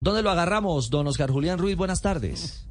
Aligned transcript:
¿Dónde 0.00 0.22
lo 0.22 0.30
agarramos, 0.30 0.90
don 0.90 1.08
Oscar 1.08 1.28
Julián 1.30 1.58
Ruiz? 1.58 1.76
Buenas 1.76 2.00
tardes. 2.00 2.64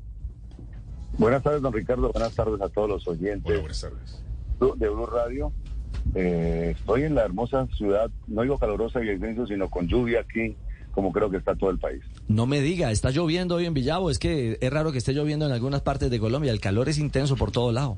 Buenas 1.18 1.44
tardes, 1.44 1.62
don 1.62 1.74
Ricardo. 1.74 2.10
Buenas 2.14 2.34
tardes 2.34 2.62
a 2.62 2.70
todos 2.70 2.88
los 2.90 3.08
oyentes 3.08 3.44
Hola, 3.52 3.60
buenas 3.60 3.82
tardes. 3.82 4.24
de 4.80 4.90
Blue 4.90 5.06
Radio. 5.08 5.52
Eh, 6.16 6.74
estoy 6.78 7.04
en 7.04 7.16
la 7.16 7.26
hermosa 7.26 7.68
ciudad, 7.76 8.10
no 8.28 8.44
digo 8.44 8.58
calurosa 8.58 9.04
y 9.04 9.10
extenso, 9.10 9.46
sino 9.46 9.70
con 9.70 9.90
lluvia 9.90 10.22
aquí, 10.22 10.56
como 10.94 11.12
creo 11.12 11.30
que 11.30 11.36
está 11.36 11.54
todo 11.56 11.70
el 11.70 11.80
país. 11.80 12.02
No 12.30 12.46
me 12.46 12.62
diga, 12.62 12.92
está 12.92 13.10
lloviendo 13.10 13.56
hoy 13.56 13.66
en 13.66 13.74
Villavo. 13.74 14.10
Es 14.10 14.20
que 14.20 14.58
es 14.62 14.72
raro 14.72 14.94
que 14.94 15.00
esté 15.00 15.12
lloviendo 15.12 15.46
en 15.48 15.52
algunas 15.52 15.82
partes 15.82 16.10
de 16.10 16.20
Colombia. 16.22 16.54
El 16.54 16.62
calor 16.62 16.88
es 16.88 16.98
intenso 16.98 17.36
por 17.36 17.52
todo 17.52 17.72
lado. 17.74 17.98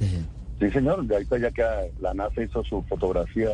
Eh, 0.00 0.22
Sí, 0.60 0.70
señor, 0.70 1.04
de 1.04 1.14
ahorita 1.16 1.36
ya 1.38 1.50
que 1.50 1.64
la 2.00 2.14
NASA 2.14 2.40
hizo 2.40 2.62
su 2.62 2.80
fotografía 2.84 3.50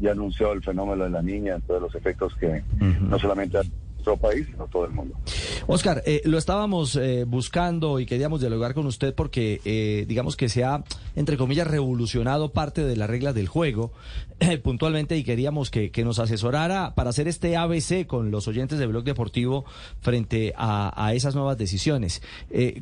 y 0.00 0.08
anunció 0.08 0.50
el 0.52 0.60
fenómeno 0.64 1.04
de 1.04 1.10
la 1.10 1.22
niña, 1.22 1.60
todos 1.64 1.80
los 1.80 1.94
efectos 1.94 2.34
que 2.40 2.64
no 3.00 3.18
solamente 3.20 3.58
nuestro 4.00 4.16
país, 4.16 4.46
sino 4.46 4.66
todo 4.66 4.84
el 4.86 4.92
mundo. 4.92 5.14
Oscar, 5.66 6.02
eh, 6.06 6.22
lo 6.24 6.38
estábamos 6.38 6.96
eh, 6.96 7.24
buscando 7.24 8.00
y 8.00 8.06
queríamos 8.06 8.40
dialogar 8.40 8.74
con 8.74 8.86
usted 8.86 9.14
porque 9.14 9.60
eh, 9.64 10.04
digamos 10.08 10.36
que 10.36 10.48
se 10.48 10.64
ha, 10.64 10.82
entre 11.14 11.36
comillas, 11.36 11.66
revolucionado 11.66 12.52
parte 12.52 12.82
de 12.82 12.96
las 12.96 13.08
reglas 13.08 13.34
del 13.34 13.48
juego 13.48 13.92
puntualmente 14.62 15.18
y 15.18 15.22
queríamos 15.22 15.70
que, 15.70 15.90
que 15.90 16.02
nos 16.02 16.18
asesorara 16.18 16.94
para 16.94 17.10
hacer 17.10 17.28
este 17.28 17.58
ABC 17.58 18.06
con 18.06 18.30
los 18.30 18.48
oyentes 18.48 18.78
de 18.78 18.86
Blog 18.86 19.04
Deportivo 19.04 19.66
frente 20.00 20.54
a, 20.56 20.92
a 20.96 21.12
esas 21.12 21.34
nuevas 21.34 21.58
decisiones. 21.58 22.22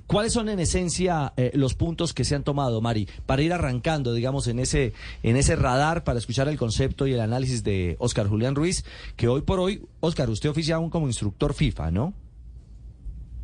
¿Cuáles 0.07 0.33
son 0.33 0.49
en 0.51 0.61
esencia 0.61 1.33
los 1.55 1.75
puntos 1.75 2.15
que 2.15 2.23
se 2.23 2.37
han 2.37 2.45
tomado, 2.45 2.81
Mari, 2.81 3.09
para 3.27 3.43
ir 3.43 3.53
arrancando, 3.53 4.13
digamos, 4.15 4.47
en 4.47 4.61
ese, 4.61 4.93
en 5.25 5.37
ese 5.37 5.57
radar 5.57 6.05
para 6.05 6.21
escuchar 6.21 6.49
el 6.49 6.59
concepto 6.59 7.09
y 7.09 7.13
el 7.15 7.21
análisis 7.21 7.65
de 7.65 7.97
Oscar 7.99 8.29
Julián 8.29 8.55
Ruiz, 8.55 8.85
que 9.17 9.27
hoy 9.27 9.43
por 9.43 9.59
hoy, 9.59 9.83
Oscar, 10.01 10.31
usted 10.31 10.51
oficia 10.51 10.77
aún 10.77 10.91
instructor 11.09 11.53
FIFA, 11.53 11.91
¿no? 11.91 12.15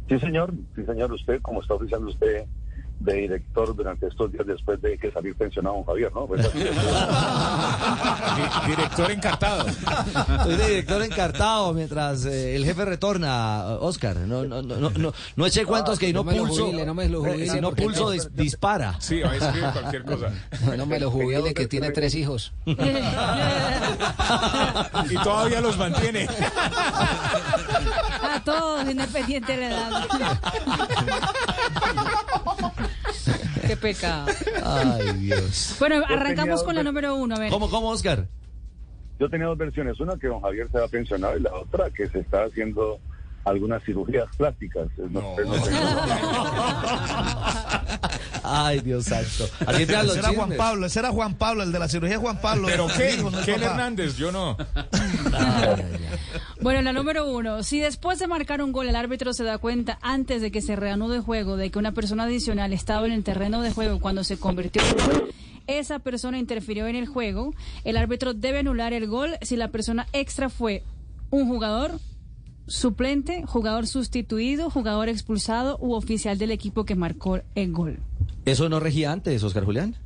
Sí, 0.09 0.18
señor, 0.18 0.54
sí, 0.74 0.84
señor, 0.84 1.12
usted, 1.12 1.41
como 1.41 1.62
está 1.62 1.74
oficiando 1.74 2.09
usted 2.09 2.46
de 3.05 3.15
director 3.15 3.74
durante 3.77 4.07
estos 4.07 4.33
días 4.33 4.47
después 4.47 4.80
de 4.80 4.97
que 4.99 5.10
salir 5.13 5.35
pensionado 5.37 5.77
don 5.77 5.85
Javier, 5.85 6.10
¿no? 6.15 6.27
Pues 6.27 6.43
Director 8.66 9.11
encartado. 9.11 9.66
Soy 10.45 10.57
de 10.57 10.69
director 10.69 11.02
encartado 11.02 11.73
mientras 11.74 12.24
eh, 12.24 12.57
el 12.57 12.65
jefe 12.65 12.85
retorna, 12.85 13.77
Oscar. 13.80 14.16
No, 14.16 14.45
no, 14.45 14.63
no, 14.63 14.77
no, 14.77 14.91
no, 14.91 15.13
no 15.37 15.46
eché 15.46 15.65
cuentos 15.66 15.99
que 15.99 16.13
no 16.13 16.21
no 16.21 16.24
me 16.30 16.37
lo 16.37 16.46
pulso. 16.46 16.66
jubile, 16.66 16.87
no 16.87 16.95
me 16.95 17.09
lo 17.09 17.27
eh, 17.27 17.30
jubile, 17.33 17.51
si 17.51 17.61
no 17.61 17.73
pulso 17.73 18.05
no- 18.05 18.13
dis- 18.15 18.30
dispara. 18.30 18.95
Sí, 19.01 19.21
va 19.21 19.33
a 19.33 19.37
escribir 19.37 19.71
cualquier 19.71 20.05
cosa. 20.05 20.30
No 20.77 20.87
me 20.87 20.99
lo 20.99 21.11
jubile 21.11 21.52
que 21.55 21.66
tiene 21.66 21.91
tres 21.91 22.15
hijos. 22.15 22.52
Y 25.11 25.15
todavía 25.23 25.61
los 25.61 25.77
mantiene. 25.77 26.27
A 28.23 28.41
todos, 28.45 28.89
independiente 28.89 29.57
de 29.57 29.68
la 29.68 29.68
edad. 29.68 30.05
Qué 33.66 33.76
pecado. 33.76 34.26
Ay, 34.64 35.12
Dios. 35.18 35.76
Bueno, 35.78 36.02
arrancamos 36.09 36.62
con 36.62 36.74
la 36.74 36.82
número 36.82 37.14
uno. 37.16 37.34
A 37.34 37.38
ver. 37.38 37.50
¿Cómo, 37.50 37.68
cómo, 37.70 37.88
Oscar? 37.90 38.26
Yo 39.18 39.28
tenía 39.30 39.46
dos 39.46 39.56
versiones, 39.59 39.98
una 40.00 40.16
que 40.18 40.26
don 40.26 40.40
Javier 40.42 40.68
se 40.70 40.78
va 40.78 40.88
pensionado 40.88 41.37
y 41.37 41.40
la 41.40 41.54
otra 41.54 41.90
que 41.90 42.09
se 42.09 42.18
está 42.20 42.45
haciendo 42.45 42.98
algunas 43.45 43.82
cirugías 43.84 44.24
plásticas. 44.37 44.88
No, 44.98 45.20
No. 45.20 45.22
no 45.30 45.34
tengo- 45.37 45.54
Ay, 48.45 48.80
Dios 48.80 49.06
santo. 49.06 49.48
Así 49.66 49.82
empiezan 49.82 50.06
los 50.06 50.16
Ese 50.16 50.26
era 50.26 50.34
Juan. 50.34 50.56
Pablo, 50.56 50.87
ese 50.87 50.98
era 50.98 51.10
Juan 51.10 51.34
Pablo, 51.34 51.62
el 51.62 51.73
de 51.73 51.78
la 51.78 51.88
cirugía 51.88 52.18
Juan 52.18 52.40
Pablo. 52.40 52.68
¿Pero 52.68 52.87
qué? 52.88 53.18
Ken. 53.45 53.62
Hernández, 53.62 54.16
yo 54.16 54.30
no. 54.30 54.56
Bueno, 56.60 56.80
la 56.80 56.95
número 56.95 57.30
uno. 57.30 57.62
Si 57.62 57.78
después 57.78 58.18
de 58.18 58.26
marcar 58.26 58.62
un 58.62 58.72
gol 58.72 58.88
el 58.88 58.96
árbitro 58.96 59.34
se 59.34 59.45
da 59.45 59.59
cuenta 59.59 59.98
antes 60.00 60.40
de 60.40 60.50
que 60.50 60.62
se 60.62 60.76
reanude 60.76 61.16
el 61.16 61.22
juego 61.22 61.59
de 61.59 61.70
que 61.70 61.78
una 61.78 61.92
persona 61.92 62.24
adicional 62.24 62.72
estaba 62.72 63.04
en 63.06 63.12
el 63.12 63.22
terreno 63.22 63.60
de 63.60 63.70
juego 63.70 64.00
cuando 64.00 64.25
se 64.25 64.38
convirtió 64.38 64.81
en 64.82 65.06
gol, 65.06 65.34
esa 65.66 65.99
persona 65.99 66.38
interfirió 66.38 66.87
en 66.87 66.97
el 66.97 67.06
juego, 67.06 67.54
el 67.84 67.97
árbitro 67.97 68.33
debe 68.33 68.60
anular 68.60 68.94
el 68.94 69.06
gol 69.06 69.37
si 69.43 69.56
la 69.56 69.69
persona 69.69 70.06
extra 70.12 70.49
fue 70.49 70.83
un 71.31 71.49
jugador, 71.49 72.00
suplente, 72.66 73.43
jugador 73.47 73.87
sustituido, 73.87 74.71
jugador 74.71 75.09
expulsado 75.09 75.77
u 75.81 75.93
oficial 75.94 76.38
del 76.38 76.50
equipo 76.50 76.84
que 76.84 76.94
marcó 76.94 77.41
el 77.54 77.72
gol. 77.72 77.99
¿Eso 78.45 78.69
no 78.69 78.81
regía 78.81 79.12
antes, 79.12 79.43
Oscar 79.43 79.65
Julián? 79.65 79.97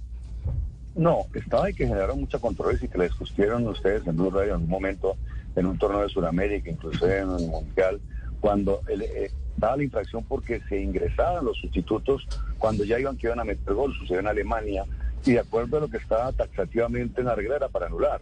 No, 0.94 1.26
estaba 1.34 1.70
y 1.70 1.74
que 1.74 1.86
generaron 1.86 2.20
mucha 2.20 2.38
controversia 2.38 2.86
y 2.86 2.88
que 2.88 2.98
le 2.98 3.04
discutieron 3.04 3.66
ustedes 3.68 4.06
en 4.06 4.16
Blue 4.16 4.30
Radio 4.30 4.48
en 4.48 4.54
algún 4.54 4.68
momento 4.68 5.16
en 5.54 5.66
un 5.66 5.78
torneo 5.78 6.02
de 6.02 6.08
Sudamérica, 6.08 6.70
incluso 6.70 7.08
en 7.08 7.30
el 7.30 7.48
Mundial, 7.48 8.00
cuando 8.40 8.80
el, 8.88 9.02
eh, 9.02 9.30
daba 9.56 9.76
la 9.76 9.84
infracción 9.84 10.24
porque 10.24 10.60
se 10.68 10.80
ingresaban 10.80 11.44
los 11.44 11.58
sustitutos 11.58 12.26
cuando 12.58 12.84
ya 12.84 12.98
iban 12.98 13.16
que 13.16 13.26
iban 13.26 13.40
a 13.40 13.44
meter 13.44 13.74
gol, 13.74 13.94
sucedió 13.94 14.20
en 14.20 14.28
Alemania, 14.28 14.84
y 15.24 15.32
de 15.32 15.40
acuerdo 15.40 15.78
a 15.78 15.80
lo 15.80 15.88
que 15.88 15.96
estaba 15.96 16.32
taxativamente 16.32 17.20
en 17.20 17.26
la 17.26 17.34
regla 17.34 17.56
era 17.56 17.68
para 17.68 17.86
anular. 17.86 18.20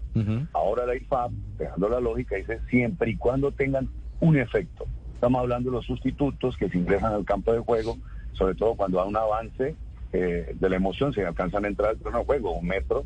Ahora 0.53 0.87
la 0.87 0.97
IFAB, 0.97 1.31
dejando 1.59 1.89
la 1.89 2.01
lógica, 2.01 2.37
dice 2.37 2.61
siempre 2.71 3.11
y 3.11 3.17
cuando 3.17 3.53
tengan 3.53 3.89
un 4.21 4.37
efecto. 4.39 4.87
Estamos 5.15 5.41
hablando 5.41 5.71
de 5.71 5.77
los 5.77 5.87
sustitutos 5.87 6.57
que 6.57 6.69
se 6.69 6.79
ingresan 6.79 7.13
al 7.13 7.25
campo 7.25 7.53
de 7.53 7.59
juego, 7.59 7.99
sobre 8.33 8.55
todo 8.55 8.75
cuando 8.75 9.01
hay 9.01 9.09
un 9.09 9.17
avance 9.17 9.77
eh, 10.17 10.55
de 10.59 10.69
la 10.71 10.77
emoción, 10.77 11.13
se 11.13 11.25
alcanzan 11.25 11.65
a 11.65 11.69
entrar 11.69 11.91
al 11.91 11.99
terreno 11.99 12.21
de 12.21 12.25
juego, 12.25 12.53
un 12.53 12.67
metro, 12.67 13.05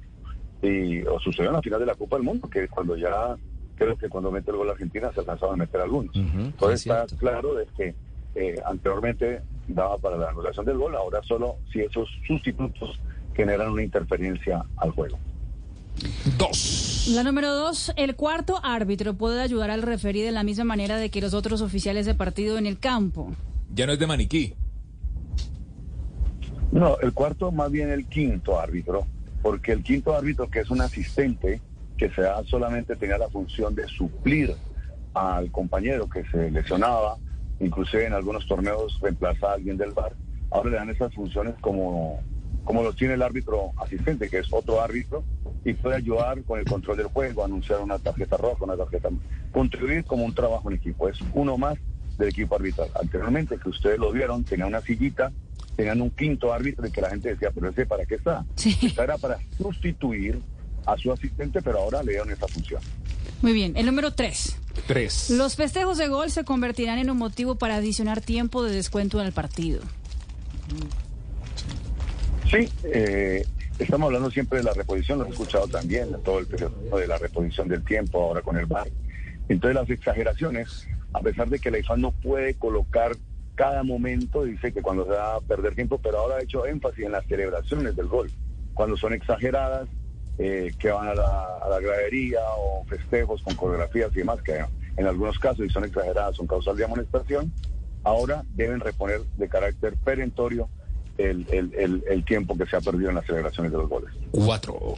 y 0.63 1.03
o 1.03 1.19
sucedió 1.19 1.49
en 1.51 1.57
la 1.57 1.63
final 1.63 1.81
de 1.81 1.87
la 1.87 1.95
Copa 1.95 2.17
del 2.17 2.25
Mundo, 2.25 2.49
que 2.49 2.69
cuando 2.69 2.97
ya, 2.97 3.37
creo 3.77 3.97
que 3.97 4.09
cuando 4.09 4.31
mete 4.31 4.51
el 4.51 4.59
gol 4.59 4.71
Argentina 4.71 5.11
se 5.13 5.21
alcanzaban 5.21 5.55
a 5.55 5.65
meter 5.65 5.81
algunos. 5.81 6.15
Ujú, 6.15 6.41
Entonces 6.41 6.81
es 6.81 6.87
está 6.87 7.07
cierto. 7.07 7.17
claro 7.17 7.55
de 7.55 7.67
que 7.77 7.95
eh, 8.35 8.61
anteriormente 8.65 9.41
daba 9.67 9.99
para 9.99 10.17
la 10.17 10.29
anulación 10.29 10.67
del 10.67 10.79
gol, 10.79 10.95
ahora 10.95 11.21
solo 11.23 11.57
si 11.73 11.81
esos 11.81 12.09
sustitutos 12.27 13.01
generan 13.35 13.71
una 13.71 13.83
interferencia 13.83 14.63
al 14.77 14.91
juego. 14.91 15.19
Dos. 16.39 17.11
La 17.15 17.25
número 17.25 17.55
dos, 17.55 17.93
el 17.97 18.15
cuarto 18.15 18.61
árbitro 18.63 19.15
puede 19.15 19.41
ayudar 19.41 19.71
al 19.71 19.83
referí 19.83 20.21
de 20.23 20.31
la 20.33 20.45
misma 20.45 20.65
manera 20.65 20.97
de 20.99 21.11
que 21.11 21.21
los 21.21 21.35
otros 21.35 21.61
oficiales 21.63 22.07
de 22.07 22.15
partido 22.15 22.59
en 22.59 22.67
el 22.67 22.79
campo. 22.79 23.33
Ya 23.75 23.87
no 23.87 23.93
es 23.93 23.99
de 23.99 24.07
maniquí. 24.07 24.55
No, 26.73 26.99
el 27.01 27.13
cuarto 27.13 27.51
más 27.51 27.71
bien 27.71 27.91
el 27.91 28.07
quinto 28.07 28.61
árbitro, 28.61 29.07
porque 29.43 29.73
el 29.73 29.83
quinto 29.83 30.15
árbitro 30.15 30.49
que 30.49 30.61
es 30.61 30.71
un 30.71 30.81
asistente 30.81 31.61
que 31.97 32.11
se 32.11 32.23
da 32.23 32.43
solamente 32.45 32.97
tenía 32.97 33.19
la 33.19 33.29
función 33.29 33.75
de 33.75 33.87
suplir 33.89 34.55
al 35.13 35.51
compañero 35.51 36.09
que 36.09 36.25
se 36.27 36.51
lesionaba, 36.51 37.19
inclusive 37.59 38.07
en 38.07 38.13
algunos 38.13 38.47
torneos 38.47 38.99
reemplaza 39.03 39.51
a 39.51 39.55
alguien 39.55 39.77
del 39.77 39.93
bar, 39.93 40.15
ahora 40.51 40.71
le 40.71 40.77
dan 40.77 40.91
esas 40.91 41.13
funciones 41.13 41.55
como, 41.61 42.21
como 42.65 42.83
lo 42.83 42.93
tiene 42.93 43.15
el 43.15 43.23
árbitro 43.23 43.73
asistente, 43.77 44.31
que 44.31 44.39
es 44.39 44.47
otro 44.53 44.81
árbitro, 44.81 45.25
y 45.65 45.75
puede 45.75 45.97
ayudar 45.97 46.43
con 46.45 46.59
el 46.59 46.65
control 46.65 46.97
del 46.97 47.07
juego, 47.09 47.45
anunciar 47.45 47.81
una 47.81 47.99
tarjeta 47.99 48.37
roja, 48.37 48.65
una 48.65 48.77
tarjeta, 48.77 49.09
contribuir 49.53 50.05
como 50.05 50.25
un 50.25 50.35
trabajo 50.35 50.71
en 50.71 50.77
equipo, 50.77 51.09
es 51.09 51.19
uno 51.35 51.59
más 51.59 51.77
del 52.17 52.29
equipo 52.29 52.55
arbitral. 52.55 52.89
Anteriormente, 52.99 53.59
que 53.59 53.69
ustedes 53.69 53.99
lo 53.99 54.13
vieron, 54.13 54.45
tenía 54.45 54.67
una 54.67 54.81
sillita, 54.81 55.33
tenían 55.77 56.01
un 56.01 56.11
quinto 56.11 56.53
árbitro 56.53 56.87
y 56.87 56.91
que 56.91 57.01
la 57.01 57.11
gente 57.11 57.31
decía, 57.31 57.51
pero 57.55 57.69
ese 57.69 57.87
para 57.87 58.05
qué 58.05 58.17
está? 58.17 58.45
Sí. 58.57 58.77
Esta 58.83 59.05
era 59.05 59.19
para 59.19 59.39
sustituir 59.57 60.41
a 60.87 60.97
su 60.97 61.13
asistente, 61.13 61.63
pero 61.63 61.79
ahora 61.79 62.03
le 62.03 62.13
dieron 62.13 62.31
esa 62.31 62.49
función. 62.49 62.83
Muy 63.43 63.53
bien, 63.53 63.77
el 63.77 63.87
número 63.87 64.13
tres. 64.13 64.57
Tres. 64.87 65.31
Los 65.31 65.57
festejos 65.57 65.99
de 65.99 66.09
gol 66.09 66.31
se 66.31 66.45
convertirán 66.45 66.99
en 66.99 67.11
un 67.11 67.17
motivo 67.17 67.57
para 67.57 67.77
adicionar 67.77 68.21
tiempo 68.21 68.63
de 68.63 68.73
descuento 68.73 69.21
en 69.21 69.27
el 69.27 69.33
partido. 69.33 69.81
Sí, 72.51 72.69
eh, 72.85 73.45
estamos 73.79 74.07
hablando 74.07 74.31
siempre 74.31 74.59
de 74.59 74.65
la 74.65 74.73
reposición, 74.73 75.19
lo 75.19 75.27
he 75.27 75.31
escuchado 75.31 75.69
también, 75.69 76.17
todo 76.25 76.39
el 76.39 76.47
periodo 76.47 76.99
de 76.99 77.07
la 77.07 77.19
reposición 77.19 77.69
del 77.69 77.85
tiempo, 77.85 78.23
ahora 78.23 78.43
con 78.43 78.57
el 78.57 78.67
VAR. 78.67 78.89
Entonces 79.49 79.75
las 79.75 79.91
exageraciones, 79.91 80.87
a 81.13 81.21
pesar 81.21 81.49
de 81.49 81.59
que 81.59 81.71
la 81.71 81.79
IFA 81.79 81.97
no 81.97 82.13
puede 82.13 82.55
colocar 82.55 83.17
cada 83.61 83.83
momento, 83.83 84.45
dice 84.45 84.73
que 84.73 84.81
cuando 84.81 85.05
se 85.05 85.11
va 85.11 85.35
a 85.35 85.41
perder 85.43 85.75
tiempo, 85.75 85.99
pero 86.03 86.17
ahora 86.21 86.37
ha 86.37 86.43
hecho 86.43 86.65
énfasis 86.65 87.05
en 87.05 87.13
las 87.13 87.27
celebraciones 87.27 87.95
del 87.95 88.07
gol, 88.07 88.31
cuando 88.73 88.97
son 88.97 89.13
exageradas, 89.13 89.87
eh, 90.39 90.73
que 90.79 90.91
van 90.91 91.09
a 91.09 91.15
la, 91.15 91.59
a 91.63 91.69
la 91.69 91.79
gradería 91.79 92.39
o 92.57 92.87
festejos 92.87 93.43
con 93.43 93.55
coreografías 93.57 94.11
y 94.15 94.21
demás, 94.21 94.41
que 94.41 94.65
en 94.97 95.07
algunos 95.07 95.39
casos, 95.39 95.67
si 95.67 95.69
son 95.69 95.85
exageradas, 95.85 96.37
son 96.37 96.47
causal 96.47 96.75
de 96.75 96.85
amonestación, 96.87 97.53
ahora 98.03 98.45
deben 98.55 98.81
reponer 98.81 99.21
de 99.37 99.47
carácter 99.51 99.95
perentorio 100.03 100.71
el, 101.19 101.47
el- 101.53 101.75
el- 101.75 102.05
el 102.09 102.25
tiempo 102.25 102.57
que 102.57 102.65
se 102.65 102.77
ha 102.77 102.81
perdido 102.81 103.11
en 103.11 103.17
las 103.17 103.27
celebraciones 103.27 103.73
de 103.73 103.77
los 103.79 103.91
goles. 103.91 104.09
Cuatro. 104.31 104.95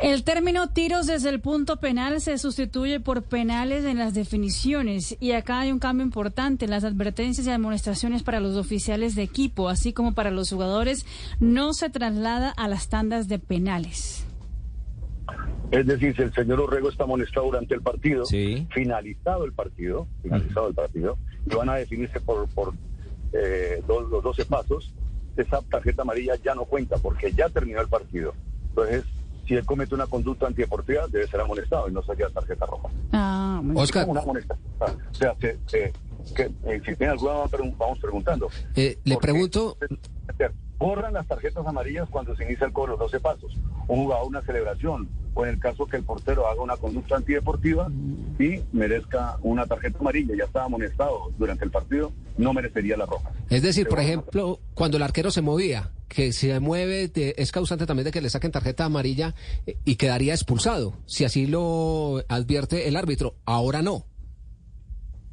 El 0.00 0.22
término 0.22 0.68
tiros 0.68 1.06
desde 1.08 1.28
el 1.28 1.40
punto 1.40 1.78
penal 1.78 2.20
se 2.20 2.38
sustituye 2.38 3.00
por 3.00 3.24
penales 3.24 3.84
en 3.84 3.98
las 3.98 4.14
definiciones 4.14 5.16
y 5.18 5.32
acá 5.32 5.60
hay 5.60 5.72
un 5.72 5.80
cambio 5.80 6.04
importante. 6.04 6.68
Las 6.68 6.84
advertencias 6.84 7.46
y 7.46 7.50
amonestaciones 7.50 8.22
para 8.22 8.38
los 8.38 8.56
oficiales 8.56 9.16
de 9.16 9.22
equipo, 9.22 9.68
así 9.68 9.92
como 9.92 10.14
para 10.14 10.30
los 10.30 10.50
jugadores, 10.50 11.04
no 11.40 11.72
se 11.72 11.90
traslada 11.90 12.50
a 12.50 12.68
las 12.68 12.88
tandas 12.88 13.26
de 13.26 13.40
penales. 13.40 14.24
Es 15.72 15.84
decir, 15.86 16.14
si 16.14 16.22
el 16.22 16.32
señor 16.32 16.60
Urrego 16.60 16.88
está 16.90 17.02
amonestado 17.04 17.46
durante 17.46 17.74
el 17.74 17.82
partido, 17.82 18.24
Sí. 18.24 18.66
finalizado 18.72 19.44
el 19.44 19.52
partido, 19.52 20.06
finalizado 20.22 20.68
el 20.68 20.74
partido, 20.74 21.18
y 21.50 21.54
van 21.54 21.68
a 21.70 21.74
definirse 21.74 22.20
por, 22.20 22.48
por 22.50 22.72
eh, 23.32 23.82
dos- 23.86 24.08
los 24.10 24.22
12 24.22 24.44
pasos, 24.46 24.94
esa 25.36 25.60
tarjeta 25.62 26.02
amarilla 26.02 26.36
ya 26.36 26.54
no 26.54 26.64
cuenta 26.64 26.96
porque 26.98 27.32
ya 27.32 27.48
terminó 27.50 27.80
el 27.82 27.88
partido. 27.88 28.32
Entonces, 28.70 29.04
si 29.48 29.54
él 29.54 29.64
comete 29.66 29.94
una 29.94 30.06
conducta 30.06 30.46
antideportiva, 30.46 31.08
debe 31.08 31.26
ser 31.26 31.40
amonestado 31.40 31.88
y 31.88 31.92
no 31.92 32.02
sería 32.02 32.28
tarjeta 32.28 32.66
roja. 32.66 32.88
Ah, 33.12 33.60
muy 33.62 33.72
bien. 33.72 33.82
Oscar, 33.84 34.06
una 34.08 34.20
amonestación. 34.20 34.68
O 34.80 35.14
sea, 35.14 35.34
se- 35.40 35.58
se- 35.66 35.92
que, 36.36 36.42
eh, 36.66 36.80
si 36.84 36.94
tiene 36.94 37.12
alguna, 37.12 37.32
vamos 37.32 37.50
pregun- 37.50 37.74
vamos 37.78 37.98
preguntando. 37.98 38.48
eh, 38.76 38.98
le 39.04 39.16
pregunto, 39.16 39.76
Borran 40.78 41.12
las 41.12 41.26
tarjetas 41.26 41.66
amarillas 41.66 42.08
cuando 42.08 42.36
se 42.36 42.44
inicia 42.44 42.64
el 42.64 42.72
cobro 42.72 42.92
de 42.92 42.98
los 43.00 43.10
12 43.10 43.18
pasos. 43.18 43.52
Un 43.88 44.04
jugador, 44.04 44.28
una 44.28 44.42
celebración, 44.42 45.08
o 45.34 45.44
en 45.44 45.54
el 45.54 45.58
caso 45.58 45.86
que 45.86 45.96
el 45.96 46.04
portero 46.04 46.46
haga 46.46 46.62
una 46.62 46.76
conducta 46.76 47.16
antideportiva 47.16 47.88
y 48.38 48.60
merezca 48.72 49.38
una 49.42 49.66
tarjeta 49.66 49.98
amarilla, 49.98 50.36
ya 50.36 50.44
estaba 50.44 50.66
amonestado 50.66 51.32
durante 51.36 51.64
el 51.64 51.72
partido, 51.72 52.12
no 52.36 52.52
merecería 52.52 52.96
la 52.96 53.06
roja. 53.06 53.28
es 53.50 53.62
decir, 53.62 53.88
por 53.88 53.98
ejemplo, 53.98 54.60
cuando 54.74 54.98
el 54.98 55.02
arquero 55.02 55.32
se 55.32 55.42
movía, 55.42 55.90
que 56.08 56.32
se 56.32 56.58
mueve, 56.60 57.08
de- 57.08 57.34
es 57.38 57.52
causante 57.52 57.84
también 57.86 58.04
de 58.06 58.10
que 58.12 58.20
le 58.22 58.30
saquen 58.30 58.50
tarjeta 58.50 58.84
amarilla 58.86 59.34
eh, 59.66 59.76
y 59.84 59.96
quedaría 59.96 60.32
expulsado, 60.34 60.94
si 61.06 61.24
así 61.24 61.46
lo 61.46 62.22
advierte 62.28 62.88
el 62.88 62.96
árbitro. 62.96 63.34
Ahora 63.44 63.82
no. 63.82 64.06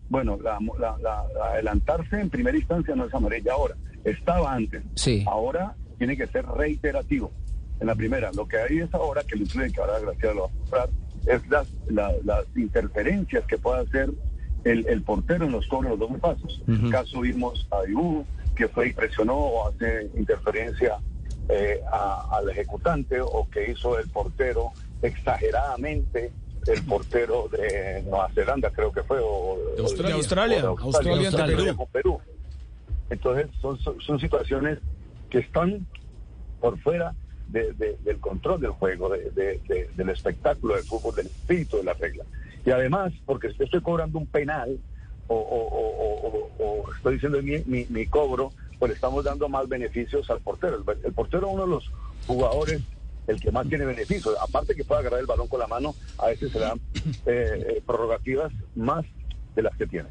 Bueno, 0.09 0.37
la, 0.41 0.59
la- 0.79 0.97
la- 1.01 1.25
la 1.37 1.45
adelantarse 1.53 2.19
en 2.19 2.29
primera 2.29 2.57
instancia 2.57 2.95
no 2.95 3.05
es 3.05 3.13
amarilla 3.13 3.53
ahora, 3.53 3.75
estaba 4.03 4.53
antes. 4.53 4.83
Sí. 4.95 5.23
Ahora 5.27 5.75
tiene 5.97 6.15
que 6.15 6.27
ser 6.27 6.45
reiterativo. 6.45 7.31
En 7.79 7.87
la 7.87 7.95
primera, 7.95 8.31
lo 8.33 8.47
que 8.47 8.57
hay 8.57 8.79
es 8.79 8.93
ahora, 8.93 9.23
que 9.23 9.35
lo 9.35 9.41
influye, 9.43 9.71
que 9.71 9.81
ahora 9.81 9.99
Graciela 9.99 10.33
lo 10.33 10.41
va 10.43 10.47
a 10.47 10.53
mostrar, 10.59 10.89
es 11.27 11.47
las, 11.49 11.67
la- 11.89 12.13
las 12.23 12.45
interferencias 12.55 13.43
que 13.45 13.57
puede 13.57 13.81
hacer 13.81 14.11
el, 14.63 14.85
el 14.87 15.01
portero 15.03 15.45
en 15.45 15.51
los 15.51 15.65
cobros 15.67 15.91
de 15.93 15.97
los 15.97 16.09
dos 16.11 16.19
pasos. 16.19 16.61
En 16.67 16.85
el 16.85 16.91
caso 16.91 17.21
vimos 17.21 17.67
a 17.71 17.81
Dibu, 17.85 18.25
que 18.55 18.67
fue 18.69 18.87
y 18.89 18.93
presionó 18.93 19.35
o 19.35 19.67
hace 19.69 20.09
interferencia 20.15 20.97
eh, 21.49 21.79
a- 21.91 22.27
al 22.37 22.49
ejecutante, 22.49 23.21
o 23.21 23.47
que 23.51 23.71
hizo 23.71 23.99
el 23.99 24.09
portero 24.09 24.71
exageradamente, 25.01 26.31
el 26.67 26.83
portero 26.83 27.47
de 27.49 28.01
Nueva 28.03 28.29
Zelanda, 28.33 28.71
creo 28.71 28.91
que 28.91 29.03
fue, 29.03 29.19
o 29.21 29.57
De 29.75 29.81
Australia. 29.83 30.15
o 30.15 30.17
de 30.17 30.23
Australia. 30.23 30.61
Australia 30.69 31.27
Australia 31.27 31.55
Perú. 31.57 31.75
con 31.77 31.87
Perú. 31.87 32.19
Entonces, 33.09 33.47
son, 33.61 33.77
son, 33.79 34.01
son 34.01 34.19
situaciones 34.19 34.79
que 35.29 35.39
están 35.39 35.85
por 36.59 36.79
fuera 36.79 37.13
de- 37.49 37.73
de- 37.73 37.97
del 38.03 38.19
control 38.19 38.59
del 38.61 38.71
juego, 38.71 39.09
de- 39.09 39.29
de- 39.31 39.59
de- 39.67 39.89
del 39.95 40.09
espectáculo 40.09 40.73
del 40.75 40.83
fútbol, 40.85 41.13
del 41.15 41.27
espíritu 41.27 41.77
de 41.77 41.83
la 41.83 41.93
regla. 41.93 42.23
Y 42.65 42.71
además, 42.71 43.13
porque 43.27 43.53
si 43.53 43.63
estoy 43.63 43.81
cobrando 43.81 44.17
un 44.17 44.25
penal 44.25 44.79
o, 45.27 45.35
o- 45.35 45.67
o- 45.67 46.27
o- 46.27 46.49
o- 46.59 46.83
o 46.83 46.93
estoy 46.95 47.13
diciendo 47.15 47.41
mi, 47.41 47.59
mi, 47.65 47.85
mi 47.89 48.05
cobro, 48.07 48.51
pues 48.79 48.89
le 48.89 48.95
estamos 48.95 49.23
dando 49.23 49.47
más 49.49 49.67
beneficios 49.67 50.29
al 50.29 50.39
portero. 50.41 50.77
El, 50.77 50.97
el 51.05 51.13
portero 51.13 51.47
es 51.47 51.53
uno 51.53 51.63
de 51.63 51.69
los 51.69 51.91
jugadores 52.27 52.81
el 53.27 53.39
que 53.39 53.51
más 53.51 53.67
tiene 53.67 53.85
beneficios. 53.85 54.35
Aparte 54.39 54.75
que 54.75 54.83
puede 54.83 55.01
agarrar 55.01 55.19
el 55.19 55.25
balón 55.25 55.47
con 55.47 55.59
la 55.59 55.67
mano, 55.67 55.95
a 56.17 56.27
veces 56.27 56.51
se 56.51 56.59
le 56.59 56.65
dan 56.65 56.79
eh, 57.25 57.65
eh, 57.77 57.83
prerrogativas 57.85 58.51
más 58.75 59.05
de 59.55 59.61
las 59.63 59.75
que 59.77 59.87
tiene. 59.87 60.09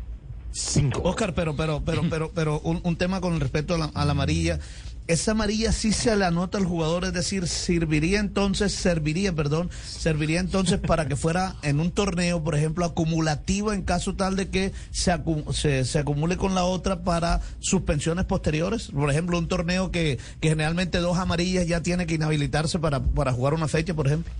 Cinco. 0.50 1.00
Oscar, 1.04 1.34
pero, 1.34 1.54
pero, 1.56 1.82
pero, 1.84 2.02
pero, 2.08 2.30
pero 2.34 2.60
un, 2.60 2.80
un 2.84 2.96
tema 2.96 3.20
con 3.20 3.38
respecto 3.40 3.74
a 3.74 3.78
la, 3.78 3.84
a 3.94 4.04
la 4.04 4.12
amarilla. 4.12 4.58
Esa 5.06 5.32
amarilla 5.32 5.70
sí 5.72 5.92
se 5.92 6.16
le 6.16 6.24
anota 6.24 6.56
al 6.56 6.64
jugador, 6.64 7.04
es 7.04 7.12
decir, 7.12 7.46
serviría 7.46 8.20
entonces, 8.20 8.72
serviría, 8.72 9.34
perdón, 9.34 9.68
serviría 9.84 10.40
entonces 10.40 10.80
para 10.80 11.06
que 11.06 11.14
fuera 11.14 11.56
en 11.62 11.78
un 11.78 11.90
torneo, 11.90 12.42
por 12.42 12.54
ejemplo, 12.54 12.86
acumulativo 12.86 13.74
en 13.74 13.82
caso 13.82 14.14
tal 14.14 14.34
de 14.34 14.48
que 14.48 14.72
se, 14.92 15.12
acu- 15.12 15.52
se, 15.52 15.84
se 15.84 15.98
acumule 15.98 16.38
con 16.38 16.54
la 16.54 16.64
otra 16.64 17.02
para 17.02 17.42
suspensiones 17.60 18.24
posteriores. 18.24 18.92
Por 18.92 19.10
ejemplo, 19.10 19.36
un 19.36 19.46
torneo 19.46 19.90
que, 19.90 20.18
que 20.40 20.48
generalmente 20.48 20.96
dos 21.00 21.18
amarillas 21.18 21.66
ya 21.66 21.82
tiene 21.82 22.06
que 22.06 22.14
inhabilitarse 22.14 22.78
para, 22.78 23.00
para 23.00 23.30
jugar 23.34 23.52
una 23.52 23.68
fecha, 23.68 23.92
por 23.92 24.06
ejemplo. 24.06 24.32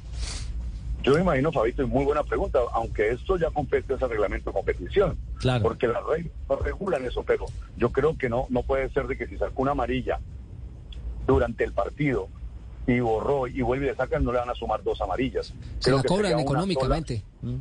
Yo 1.03 1.13
me 1.13 1.21
imagino, 1.21 1.53
Fabito, 1.53 1.83
y 1.83 1.87
muy 1.87 2.07
buena 2.07 2.23
pregunta, 2.23 2.59
aunque 2.73 3.11
esto 3.11 3.37
ya 3.37 3.51
compete 3.51 3.93
ese 3.93 4.07
reglamento 4.09 4.49
de 4.49 4.55
competición. 4.55 5.19
Claro. 5.41 5.63
Porque 5.63 5.87
las 5.89 6.03
reglas 6.07 6.33
no 6.49 6.57
regulan 6.57 7.05
eso, 7.05 7.23
pero 7.23 7.45
yo 7.77 7.93
creo 7.93 8.17
que 8.17 8.31
no, 8.31 8.47
no 8.49 8.63
puede 8.63 8.89
ser 8.89 9.07
de 9.09 9.19
que 9.19 9.27
si 9.27 9.37
sacó 9.37 9.61
una 9.61 9.73
amarilla 9.73 10.19
durante 11.27 11.65
el 11.65 11.73
partido 11.73 12.29
y 12.87 13.01
borró 13.01 13.47
y 13.47 13.63
vuelve 13.63 13.87
y 13.87 13.89
le 13.91 13.97
sacan, 13.97 14.25
no 14.25 14.33
le 14.33 14.39
van 14.39 14.51
a 14.51 14.55
sumar 14.55 14.83
dos 14.83 15.01
amarillas. 15.01 15.47
Se 15.79 15.91
Creo 15.91 15.97
la 15.99 16.03
cobran 16.03 16.39
económicamente. 16.39 17.25
sola- 17.41 17.59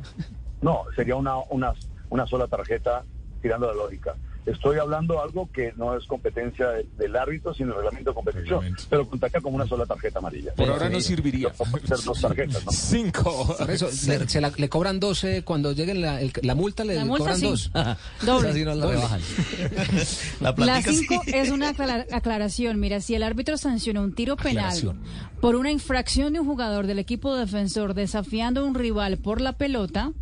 no, 0.60 0.84
sería 0.94 1.16
una, 1.16 1.38
una, 1.50 1.72
una 2.10 2.26
sola 2.26 2.46
tarjeta 2.46 3.04
tirando 3.40 3.66
la 3.66 3.74
lógica. 3.74 4.14
Estoy 4.46 4.78
hablando 4.78 5.22
algo 5.22 5.48
que 5.52 5.72
no 5.76 5.96
es 5.96 6.04
competencia 6.06 6.68
de- 6.68 6.86
del 6.98 7.16
árbitro, 7.16 7.54
sino 7.54 7.70
el 7.70 7.76
reglamento 7.76 8.10
de 8.10 8.14
competición, 8.14 8.60
Reglamento. 8.60 8.82
pero 8.90 9.08
contaría 9.08 9.40
como 9.40 9.56
una 9.56 9.66
sola 9.66 9.86
tarjeta 9.86 10.18
amarilla. 10.18 10.52
Por 10.54 10.68
ahora 10.68 10.90
no 10.90 11.00
serviría. 11.00 11.48
Pueden 11.50 11.86
ser 11.86 11.98
dos 12.04 12.20
tarjetas, 12.20 12.64
¿no? 12.66 12.70
Cinco. 12.72 13.54
Por 13.58 13.70
eso, 13.70 13.88
le, 14.06 14.28
se 14.28 14.40
la- 14.42 14.52
le 14.54 14.68
cobran 14.68 15.00
dos, 15.00 15.24
eh, 15.24 15.42
cuando 15.44 15.72
lleguen 15.72 16.02
la, 16.02 16.20
el- 16.20 16.32
la 16.42 16.54
multa, 16.54 16.84
le 16.84 16.96
La 16.96 17.04
multa 17.06 17.20
cobran 17.24 17.38
sí. 17.38 17.46
dos. 17.46 17.70
Doble. 18.22 18.50
Así 18.50 18.64
no 18.64 18.74
la 18.74 18.84
Doble. 18.84 18.96
rebajan. 18.96 19.20
La 20.40 20.54
La 20.58 20.82
sí. 20.82 20.94
5 21.08 21.22
es 21.26 21.50
una 21.50 21.70
aclara- 21.70 22.06
aclaración. 22.12 22.78
Mira, 22.80 23.00
si 23.00 23.14
el 23.14 23.22
árbitro 23.22 23.56
sanciona 23.56 24.00
un 24.02 24.14
tiro 24.14 24.36
penal 24.36 24.74
por 25.40 25.56
una 25.56 25.70
infracción 25.70 26.32
de 26.34 26.40
un 26.40 26.46
jugador 26.46 26.86
del 26.86 26.98
equipo 26.98 27.34
defensor 27.36 27.94
desafiando 27.94 28.60
a 28.60 28.64
un 28.64 28.74
rival 28.74 29.18
por 29.18 29.40
la 29.40 29.54
pelota, 29.54 30.12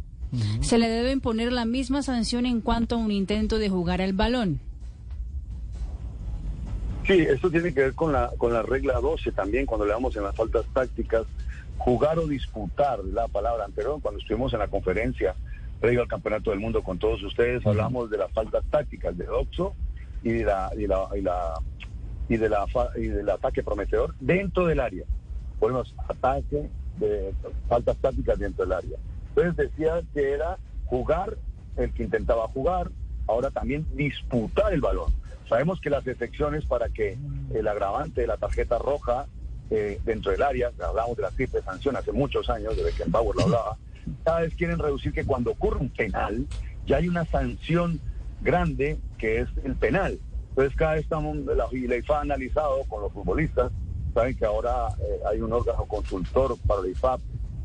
se 0.61 0.79
le 0.79 0.88
debe 0.88 1.12
imponer 1.12 1.52
la 1.52 1.64
misma 1.64 2.02
sanción 2.02 2.46
en 2.46 2.61
cuanto 2.61 2.94
a 2.94 2.99
un 2.99 3.11
intento 3.11 3.58
de 3.58 3.69
jugar 3.69 4.00
al 4.00 4.12
balón. 4.12 4.61
Sí, 7.06 7.14
esto 7.14 7.50
tiene 7.50 7.75
que 7.75 7.81
ver 7.81 7.94
con 7.94 8.12
la, 8.12 8.31
con 8.38 8.52
la 8.52 8.62
regla 8.62 9.00
12 9.00 9.32
también, 9.32 9.67
cuando 9.67 9.87
le 9.87 9.93
damos 9.93 10.17
en 10.17 10.23
las 10.23 10.37
faltas 10.37 10.64
tácticas, 10.73 11.25
jugar 11.79 12.19
o 12.19 12.26
disputar, 12.26 13.00
la 13.05 13.26
palabra 13.26 13.64
anterior, 13.64 13.99
cuando 14.00 14.20
estuvimos 14.20 14.52
en 14.52 14.61
la 14.61 14.69
conferencia 14.69 15.34
previo 15.81 16.02
al 16.02 16.08
Campeonato 16.08 16.50
del 16.50 16.61
Mundo 16.61 16.82
con 16.82 16.99
todos 16.99 17.23
ustedes, 17.25 17.67
hablamos 17.67 18.08
de 18.08 18.19
las 18.19 18.31
faltas 18.31 18.62
tácticas 18.70 19.19
de 19.19 19.29
Oxo 19.29 19.75
y 20.23 20.31
de 20.31 20.44
la, 20.44 20.70
y 20.79 20.87
la, 20.87 21.08
y 21.17 21.20
la, 21.23 21.55
y 22.29 22.37
de 22.37 22.49
la 22.49 22.67
y 22.96 23.08
del 23.08 23.29
ataque 23.29 23.64
prometedor 23.64 24.14
dentro 24.20 24.67
del 24.67 24.79
área. 24.79 25.05
Ponemos 25.58 25.93
ataque 26.08 26.70
de 27.00 27.34
faltas 27.69 27.96
tácticas 27.96 28.38
dentro 28.38 28.64
del 28.64 28.75
área. 28.75 28.96
Entonces 29.34 29.56
decía 29.56 30.02
que 30.12 30.32
era 30.32 30.58
jugar 30.84 31.37
el 31.76 31.93
que 31.93 32.05
intentaba 32.05 32.49
jugar, 32.49 32.90
ahora 33.26 33.50
también 33.50 33.87
disputar 33.94 34.73
el 34.73 34.81
balón. 34.81 35.12
Sabemos 35.48 35.81
que 35.81 35.91
las 35.91 36.06
excepciones 36.06 36.65
para 36.67 36.89
que 36.89 37.19
el 37.55 37.67
agravante 37.69 38.22
de 38.22 38.27
la 38.27 38.36
tarjeta 38.36 38.79
roja 38.79 39.27
eh, 39.70 39.98
dentro 40.05 40.32
del 40.32 40.43
área, 40.43 40.70
hablamos 40.86 41.17
de 41.17 41.22
la 41.22 41.31
triple 41.31 41.62
sanción 41.62 41.96
hace 41.96 42.12
muchos 42.12 42.51
años, 42.51 42.77
de 42.77 42.82
Beckenbauer 42.82 43.36
lo 43.36 43.43
hablaba, 43.44 43.79
cada 44.24 44.41
vez 44.41 44.55
quieren 44.55 44.79
reducir 44.79 45.12
que 45.12 45.24
cuando 45.24 45.53
ocurre 45.53 45.79
un 45.79 45.89
penal, 45.89 46.46
ya 46.86 46.98
hay 46.98 47.08
una 47.08 47.24
sanción 47.24 48.01
grande 48.43 48.98
que 49.19 49.41
es 49.41 49.48
el 49.65 49.74
penal. 49.77 50.19
Entonces 50.51 50.77
cada 50.77 50.94
vez 50.94 51.05
estamos, 51.05 51.36
la 51.39 51.67
IFA 51.72 52.19
ha 52.19 52.20
analizado 52.20 52.84
con 52.84 53.03
los 53.03 53.12
futbolistas, 53.12 53.72
saben 54.12 54.36
que 54.36 54.44
ahora 54.44 54.89
eh, 55.01 55.20
hay 55.31 55.41
un 55.41 55.53
órgano 55.53 55.86
consultor 55.86 56.56
para 56.67 56.82
la 56.82 56.89
IFAP, 56.89 57.20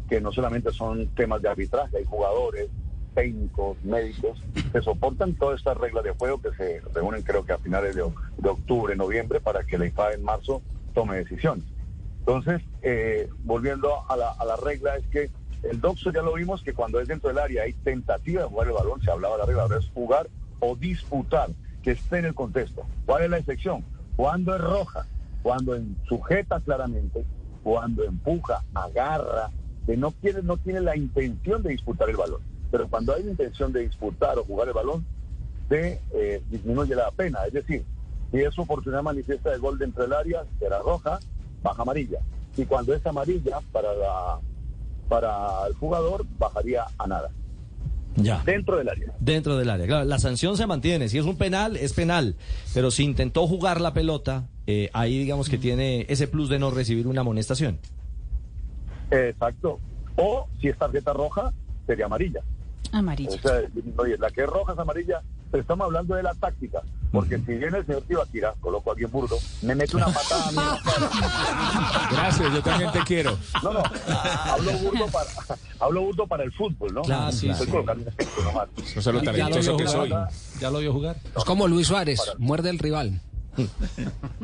que 0.08 0.22
no 0.22 0.32
solamente 0.32 0.72
son 0.72 1.08
temas 1.10 1.42
de 1.42 1.50
arbitraje, 1.50 1.98
hay 1.98 2.06
jugadores, 2.06 2.70
técnicos, 3.14 3.84
médicos, 3.84 4.42
que 4.72 4.82
soportan 4.82 5.34
todas 5.34 5.60
estas 5.60 5.78
reglas 5.78 6.04
de 6.04 6.12
juego 6.12 6.40
que 6.40 6.52
se 6.54 6.82
reúnen 6.94 7.24
creo 7.24 7.44
que 7.44 7.54
a 7.54 7.58
finales 7.58 7.96
de, 7.96 8.04
de 8.38 8.50
octubre, 8.50 8.96
noviembre, 8.96 9.40
para 9.40 9.64
que 9.64 9.78
la 9.78 9.88
IFA 9.88 10.14
en 10.14 10.24
marzo 10.24 10.62
tome 10.94 11.18
decisiones. 11.18 11.66
Entonces, 12.28 12.62
eh, 12.82 13.30
volviendo 13.46 13.90
a 14.10 14.18
la, 14.18 14.56
regla, 14.58 14.98
es 14.98 15.08
que 15.08 15.32
el 15.64 15.80
doxo 15.80 16.12
ya 16.12 16.22
lo 16.22 16.34
vimos 16.34 16.62
que 16.62 16.74
cuando 16.74 17.00
es 17.00 17.08
dentro 17.08 17.30
del 17.30 17.40
área 17.40 17.64
hay 17.64 17.72
tentativa 17.72 18.42
de 18.42 18.50
jugar 18.50 18.68
el 18.68 18.74
balón, 18.74 19.02
se 19.02 19.10
hablaba 19.10 19.36
de 19.36 19.40
la 19.40 19.46
regla, 19.46 19.62
ahora 19.64 19.78
es 19.78 19.90
jugar 19.94 20.28
o 20.60 20.76
disputar, 20.76 21.50
que 21.82 21.92
esté 21.92 22.18
en 22.18 22.26
el 22.26 22.36
contexto. 22.36 22.86
¿Cuál 23.06 23.24
es 23.24 23.30
la 23.30 23.38
excepción? 23.38 23.86
Cuando 24.18 24.54
es 24.54 24.62
roja, 24.62 25.08
cuando 25.42 25.80
sujeta 26.10 26.60
claramente, 26.60 27.24
cuando 27.64 28.04
empuja, 28.04 28.62
agarra, 28.74 29.50
que 29.88 29.98
no 29.98 30.12
quiere, 30.12 30.44
no 30.44 30.58
tiene 30.58 30.82
la 30.82 30.96
intención 30.96 31.64
de 31.64 31.72
disputar 31.72 32.10
el 32.10 32.18
balón. 32.18 32.42
Pero 32.70 32.88
cuando 32.90 33.16
hay 33.16 33.24
la 33.24 33.32
intención 33.32 33.72
de 33.72 33.80
disputar 33.80 34.38
o 34.38 34.44
jugar 34.44 34.68
el 34.68 34.74
balón, 34.74 35.06
se 35.70 36.02
eh, 36.14 36.44
disminuye 36.52 36.94
la 36.94 37.10
pena. 37.12 37.40
Es 37.48 37.54
decir, 37.54 37.84
si 38.32 38.38
es 38.38 38.60
oportunidad 38.60 39.02
manifiesta 39.02 39.50
de 39.50 39.58
gol 39.58 39.80
dentro 39.80 40.04
del 40.04 40.14
área, 40.14 40.44
será 40.60 40.80
roja, 40.80 41.20
baja 41.64 41.82
amarilla. 41.82 42.20
Y 42.58 42.66
cuando 42.66 42.94
es 42.94 43.06
amarilla 43.06 43.60
para 43.72 43.94
la 43.96 44.40
para 45.08 45.68
el 45.68 45.74
jugador, 45.76 46.26
bajaría 46.38 46.84
a 46.98 47.08
nada. 47.08 47.30
Ya. 48.18 48.42
Dentro 48.46 48.78
del 48.78 48.90
área. 48.90 49.14
Dentro 49.22 49.58
del 49.58 49.70
área. 49.70 49.86
Claro, 49.86 50.04
la 50.04 50.20
sanción 50.20 50.58
se 50.58 50.68
mantiene. 50.68 51.08
Si 51.08 51.18
es 51.18 51.24
un 51.24 51.38
penal, 51.38 51.78
es 51.78 51.94
penal. 51.94 52.36
Pero 52.74 52.92
si 52.92 53.04
intentó 53.04 53.48
jugar 53.48 53.80
la 53.80 53.94
pelota, 53.94 54.50
eh, 54.66 54.90
ahí 54.92 55.18
digamos 55.20 55.48
que 55.48 55.58
tiene 55.58 56.06
ese 56.10 56.28
plus 56.28 56.50
de 56.50 56.60
no 56.60 56.72
recibir 56.72 57.08
una 57.08 57.22
amonestación. 57.22 57.80
Exacto. 59.12 59.80
O 60.16 60.48
si 60.60 60.68
es 60.70 60.78
tarjeta 60.78 61.14
roja, 61.14 61.52
sería 61.86 62.06
amarilla. 62.06 62.42
Amarilla. 62.92 63.30
O 63.36 63.40
sea, 63.40 63.62
oye, 63.98 64.18
la 64.18 64.30
que 64.32 64.42
es 64.42 64.48
roja 64.48 64.74
es 64.74 64.80
amarilla, 64.80 65.22
pero 65.52 65.62
estamos 65.62 65.86
hablando 65.86 66.16
de 66.16 66.24
la 66.24 66.34
táctica. 66.36 66.82
Porque 67.12 67.38
si 67.38 67.54
viene 67.54 67.78
el 67.78 67.86
señor 67.86 68.02
Tibaquira, 68.04 68.54
coloco 68.60 68.90
a 68.90 68.94
alguien 68.94 69.10
burdo, 69.10 69.38
me 69.62 69.74
mete 69.76 69.96
una 69.96 70.08
patada 70.08 70.48
a 70.48 70.52
mí. 70.52 70.58
Gracias, 72.12 72.54
yo 72.54 72.62
también 72.62 72.92
te 72.92 73.00
quiero. 73.00 73.38
No, 73.64 73.74
no, 73.74 73.82
hablo 74.46 74.72
burdo 74.74 75.06
para, 75.08 75.30
hablo 75.80 76.02
burdo 76.02 76.28
para 76.28 76.44
el 76.44 76.52
fútbol, 76.52 76.94
¿no? 76.94 77.02
Claro, 77.04 77.32
sí, 77.32 77.50
Estoy 77.50 77.66
sí. 77.68 77.72
colocando 77.72 78.10
ejemplo 78.10 78.44
nomás. 78.44 78.68
No 78.96 79.02
sé 79.02 79.14
lo 79.14 79.22
Ya 79.22 79.26
lo 79.32 79.38
talentoso 79.38 79.62
vio 79.62 79.78
que 79.86 79.88
soy. 79.92 80.10
jugar. 80.10 80.30
Ya 80.60 80.70
lo 80.70 80.80
vio 80.80 80.94
jugar. 80.94 81.16
Es 81.38 81.44
como 81.46 81.68
Luis 81.68 81.88
Suárez, 81.88 82.20
muerde 82.40 82.70
el 82.70 82.80
rival. 82.80 83.22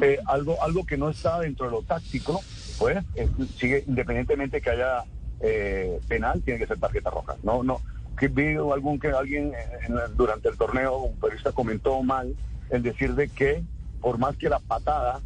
Eh, 0.02 0.20
algo, 0.26 0.62
algo 0.64 0.86
que 0.86 0.98
no 0.98 1.10
está 1.10 1.40
dentro 1.40 1.66
de 1.68 1.72
lo 1.74 1.82
táctico, 1.84 2.42
pues 2.84 2.98
eh, 3.16 3.30
sigue 3.58 3.84
independientemente 3.88 4.60
que 4.62 4.70
haya 4.70 5.06
eh, 5.40 6.02
penal, 6.10 6.42
tiene 6.44 6.60
que 6.60 6.68
ser 6.68 6.78
tarjeta 6.80 7.10
roja. 7.12 7.38
No, 7.42 7.64
no. 7.64 7.80
Que 8.20 8.28
vi 8.28 8.56
algún 8.58 9.00
que 9.00 9.08
alguien 9.08 9.54
en 9.88 9.96
la- 9.96 10.10
durante 10.10 10.50
el 10.50 10.58
torneo, 10.58 10.98
un 10.98 11.16
periodista 11.18 11.54
comentó 11.54 12.04
mal 12.04 12.36
el 12.72 12.84
decir 12.84 13.16
de 13.16 13.30
que 13.30 13.64
por 14.02 14.18
más 14.18 14.36
que 14.36 14.50
la 14.50 14.60
patada 14.60 15.22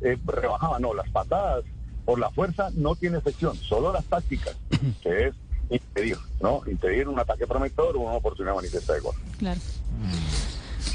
eh, 0.00 0.16
rebajaba, 0.24 0.78
no, 0.78 0.94
las 0.94 1.08
patadas 1.10 1.64
por 2.04 2.20
la 2.20 2.30
fuerza 2.30 2.70
no 2.74 2.94
tiene 2.94 3.18
excepción, 3.18 3.56
solo 3.56 3.92
las 3.92 4.04
tácticas, 4.04 4.56
que 5.02 5.26
es 5.28 5.34
impedir, 5.70 6.18
¿no? 6.40 6.62
Impedir 6.68 7.08
un 7.08 7.18
ataque 7.18 7.48
prometedor 7.48 7.96
o 7.96 8.00
una 8.00 8.12
oportunidad 8.14 8.54
manifiesta 8.54 8.92
de 8.94 9.00
gol. 9.00 9.14
Claro. 9.40 9.60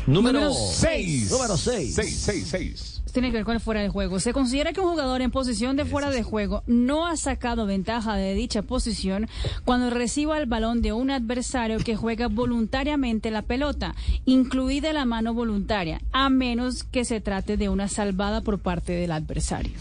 Número 0.05 0.39
Número 0.39 0.53
6. 0.53 1.31
Número 1.31 1.57
6. 1.57 1.95
6, 1.95 2.19
6, 2.25 2.47
6. 2.49 3.01
Tiene 3.17 3.31
que 3.31 3.37
ver 3.37 3.45
con 3.45 3.55
el 3.55 3.59
fuera 3.59 3.81
de 3.81 3.89
juego. 3.89 4.19
Se 4.19 4.31
considera 4.31 4.73
que 4.73 4.79
un 4.79 4.91
jugador 4.91 5.23
en 5.23 5.31
posición 5.31 5.75
de 5.75 5.85
fuera 5.85 6.11
de 6.11 6.21
juego 6.21 6.61
no 6.67 7.07
ha 7.07 7.17
sacado 7.17 7.65
ventaja 7.65 8.15
de 8.15 8.35
dicha 8.35 8.61
posición 8.61 9.25
cuando 9.65 9.89
reciba 9.89 10.37
el 10.37 10.45
balón 10.45 10.83
de 10.83 10.93
un 10.93 11.09
adversario 11.09 11.79
que 11.79 11.95
juega 11.95 12.27
voluntariamente 12.27 13.31
la 13.31 13.41
pelota, 13.41 13.95
incluida 14.25 14.93
la 14.93 15.05
mano 15.05 15.33
voluntaria, 15.33 15.99
a 16.11 16.29
menos 16.29 16.83
que 16.83 17.05
se 17.05 17.19
trate 17.19 17.57
de 17.57 17.69
una 17.69 17.87
salvada 17.87 18.41
por 18.41 18.59
parte 18.59 18.93
del 18.93 19.11
adversario. 19.11 19.73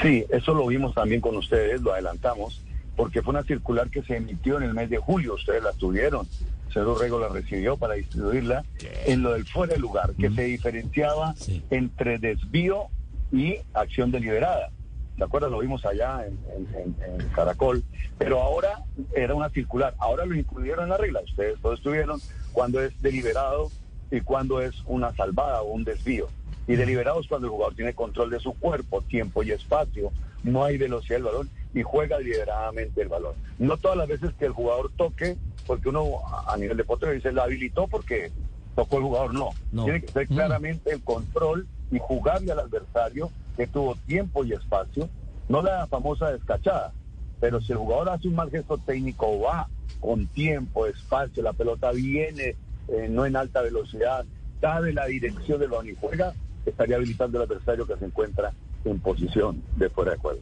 Sí, 0.00 0.24
eso 0.28 0.54
lo 0.54 0.68
vimos 0.68 0.94
también 0.94 1.20
con 1.20 1.36
ustedes, 1.36 1.80
lo 1.82 1.94
adelantamos, 1.94 2.62
porque 2.94 3.22
fue 3.22 3.32
una 3.32 3.42
circular 3.42 3.90
que 3.90 4.04
se 4.04 4.18
emitió 4.18 4.58
en 4.58 4.62
el 4.62 4.74
mes 4.74 4.88
de 4.88 4.98
julio, 4.98 5.34
ustedes 5.34 5.64
la 5.64 5.72
tuvieron, 5.72 6.28
Cero 6.74 6.96
Rego 7.00 7.18
la 7.20 7.28
recibió 7.28 7.76
para 7.76 7.94
distribuirla 7.94 8.64
en 9.06 9.22
lo 9.22 9.32
del 9.32 9.46
fuera 9.46 9.74
de 9.74 9.78
lugar, 9.80 10.12
que 10.18 10.28
se 10.30 10.42
diferenciaba 10.42 11.34
Sí. 11.36 11.62
entre 11.70 12.18
desvío 12.18 12.88
y 13.32 13.56
acción 13.72 14.10
deliberada. 14.10 14.70
¿Se 15.16 15.22
acuerdan? 15.22 15.52
Lo 15.52 15.60
vimos 15.60 15.86
allá 15.86 16.26
en, 16.26 16.36
en- 16.56 16.74
en- 17.06 17.20
en 17.20 17.28
Caracol, 17.28 17.84
pero 18.18 18.40
ahora 18.42 18.82
era 19.14 19.34
una 19.36 19.48
circular, 19.50 19.94
ahora 19.98 20.26
lo 20.26 20.34
incluyeron 20.34 20.84
en 20.84 20.90
la 20.90 20.96
regla, 20.96 21.20
ustedes 21.24 21.60
todos 21.62 21.78
estuvieron, 21.78 22.20
cuando 22.52 22.82
es 22.82 23.00
deliberado 23.00 23.70
y 24.10 24.20
cuando 24.20 24.60
es 24.60 24.74
una 24.86 25.14
salvada 25.14 25.62
o 25.62 25.72
un 25.72 25.84
desvío. 25.84 26.26
Y 26.66 26.74
deliberado 26.74 27.20
es 27.20 27.28
cuando 27.28 27.46
el 27.46 27.52
jugador 27.52 27.76
tiene 27.76 27.94
control 27.94 28.30
de 28.30 28.40
su 28.40 28.52
cuerpo, 28.54 29.02
tiempo 29.02 29.42
y 29.44 29.52
espacio, 29.52 30.10
no 30.42 30.64
hay 30.64 30.76
velocidad 30.78 31.16
del 31.16 31.24
balón 31.24 31.50
y 31.72 31.82
juega 31.82 32.18
deliberadamente 32.18 33.00
el 33.02 33.08
balón. 33.08 33.34
No 33.58 33.76
todas 33.76 33.96
las 33.96 34.08
veces 34.08 34.32
que 34.38 34.46
el 34.46 34.52
jugador 34.52 34.90
toque, 34.96 35.36
porque 35.66 35.88
uno 35.88 36.20
a 36.46 36.56
nivel 36.56 36.76
de 36.76 36.84
potro 36.84 37.10
dice, 37.10 37.32
la 37.32 37.44
habilitó 37.44 37.86
porque 37.88 38.30
tocó 38.74 38.98
el 38.98 39.04
jugador, 39.04 39.34
no. 39.34 39.50
No. 39.72 39.84
Tiene 39.84 40.02
que 40.02 40.12
ser 40.12 40.28
claramente 40.28 40.92
el 40.92 41.02
control 41.02 41.66
y 41.90 41.98
jugarle 41.98 42.52
al 42.52 42.60
adversario 42.60 43.30
que 43.56 43.66
tuvo 43.66 43.96
tiempo 44.06 44.44
y 44.44 44.52
espacio, 44.52 45.08
no 45.48 45.62
la 45.62 45.86
famosa 45.86 46.32
descachada, 46.32 46.92
pero 47.40 47.60
si 47.60 47.72
el 47.72 47.78
jugador 47.78 48.08
hace 48.08 48.28
un 48.28 48.34
mal 48.34 48.50
gesto 48.50 48.78
técnico, 48.78 49.40
va 49.40 49.68
con 50.00 50.26
tiempo, 50.26 50.86
espacio, 50.86 51.42
la 51.42 51.52
pelota 51.52 51.92
viene 51.92 52.56
eh, 52.88 53.08
no 53.08 53.24
en 53.24 53.36
alta 53.36 53.62
velocidad, 53.62 54.24
sabe 54.60 54.92
la 54.92 55.06
dirección 55.06 55.60
del 55.60 55.70
balón 55.70 55.88
y 55.88 55.94
juega, 55.94 56.34
estaría 56.66 56.96
habilitando 56.96 57.38
al 57.38 57.44
adversario 57.44 57.86
que 57.86 57.96
se 57.96 58.06
encuentra 58.06 58.52
en 58.84 58.98
posición 58.98 59.62
de 59.76 59.88
fuera 59.88 60.12
de 60.12 60.18
juego. 60.18 60.40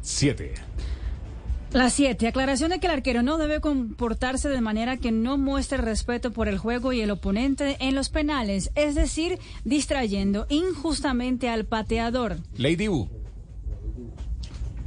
7. 0.00 0.54
La 1.72 1.90
7. 1.90 2.26
Aclaración 2.26 2.70
de 2.70 2.80
que 2.80 2.86
el 2.86 2.94
arquero 2.94 3.22
no 3.22 3.36
debe 3.36 3.60
comportarse 3.60 4.48
de 4.48 4.60
manera 4.62 4.96
que 4.96 5.12
no 5.12 5.36
muestre 5.36 5.78
respeto 5.78 6.30
por 6.32 6.48
el 6.48 6.56
juego 6.56 6.94
y 6.94 7.02
el 7.02 7.10
oponente 7.10 7.76
en 7.80 7.94
los 7.94 8.08
penales, 8.08 8.70
es 8.74 8.94
decir, 8.94 9.38
distrayendo 9.64 10.46
injustamente 10.48 11.50
al 11.50 11.66
pateador. 11.66 12.38
Lady 12.56 12.88
U. 12.88 13.08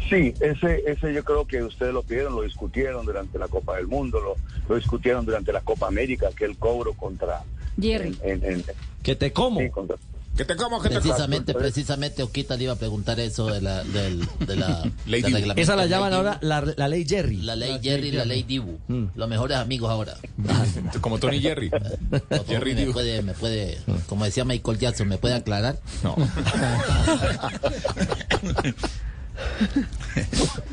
Sí, 0.10 0.34
ese, 0.42 0.82
ese 0.88 1.14
yo 1.14 1.24
creo 1.24 1.46
que 1.46 1.62
ustedes 1.64 1.94
lo 1.94 2.02
pidieron, 2.02 2.36
lo 2.36 2.42
discutieron 2.42 3.06
durante 3.06 3.38
la 3.38 3.48
Copa 3.48 3.78
del 3.78 3.88
Mundo, 3.88 4.20
lo, 4.20 4.36
lo 4.68 4.76
discutieron 4.76 5.24
durante 5.26 5.54
la 5.54 5.62
Copa 5.62 5.88
América, 5.88 6.30
que 6.36 6.46
el 6.46 6.58
cobro 6.58 6.94
contra... 6.94 7.44
Jerry. 7.80 8.18
en- 8.24 8.44
en- 8.44 8.54
en- 8.54 8.64
Que 9.04 9.16
te 9.16 9.32
como. 9.32 9.62
sí, 9.62 9.70
contra- 9.70 9.96
Que 10.38 10.46
te 10.46 10.56
como, 10.56 10.82
que 10.82 10.90
te 10.90 10.96
como. 10.96 11.02
Precisamente, 11.08 11.54
precisamente 11.54 12.24
Oquita 12.24 12.56
le 12.56 12.64
iba 12.64 12.74
a 12.74 12.78
preguntar 12.78 13.20
eso 13.20 13.48
de 13.48 13.62
la, 13.62 13.84
del, 13.84 14.26
de 14.48 14.56
la 14.56 14.90
Ley. 15.06 15.24
Esa 15.58 15.76
la 15.76 15.86
llaman 15.86 16.12
Ley 16.12 16.18
ahora 16.18 16.40
la, 16.42 16.62
la 16.78 16.88
ley 16.88 17.06
Jerry. 17.08 17.38
La 17.38 17.56
ley 17.56 17.80
Jerry 17.84 18.08
y 18.08 18.12
la 18.14 18.26
ley 18.26 18.44
Dibu. 18.44 18.80
Mm. 18.88 19.06
Los 19.16 19.30
mejores 19.30 19.58
amigos 19.58 19.90
ahora. 19.92 20.16
Como 21.02 21.20
Tony 21.20 21.42
Jerry. 21.42 21.70
Jerry 22.48 22.74
me 22.76 22.82
Dibu. 22.82 22.94
puede, 22.94 23.22
me 23.22 23.34
puede, 23.34 23.78
como 24.08 24.26
decía 24.26 24.46
Michael 24.46 24.80
Jackson, 24.80 25.08
¿me 25.08 25.18
puede 25.18 25.36
aclarar? 25.36 25.78
No. 26.04 26.16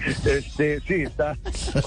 Este, 0.06 0.80
sí, 0.80 0.94
está 1.02 1.36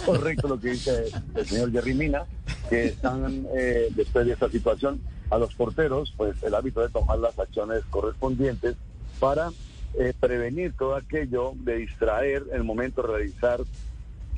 correcto 0.06 0.48
lo 0.48 0.60
que 0.60 0.72
dice 0.72 1.06
el 1.36 1.46
señor 1.46 1.72
Jerry 1.72 1.94
Mina, 1.94 2.24
que 2.70 2.86
están, 2.88 3.46
eh, 3.56 3.88
después 3.96 4.26
de 4.26 4.34
esta 4.34 4.50
situación, 4.50 5.02
a 5.32 5.38
los 5.40 5.56
porteros, 5.56 6.14
pues 6.18 6.36
el 6.44 6.54
hábito 6.54 6.82
de 6.82 6.90
tomar 6.90 7.18
las 7.18 7.40
acciones 7.40 7.84
correspondientes 7.90 8.76
para 9.20 9.50
eh, 9.94 10.14
prevenir 10.20 10.74
todo 10.78 10.96
aquello 10.96 11.54
de 11.56 11.78
distraer 11.78 12.44
el 12.54 12.64
momento 12.64 13.02
de 13.02 13.08
realizar 13.08 13.62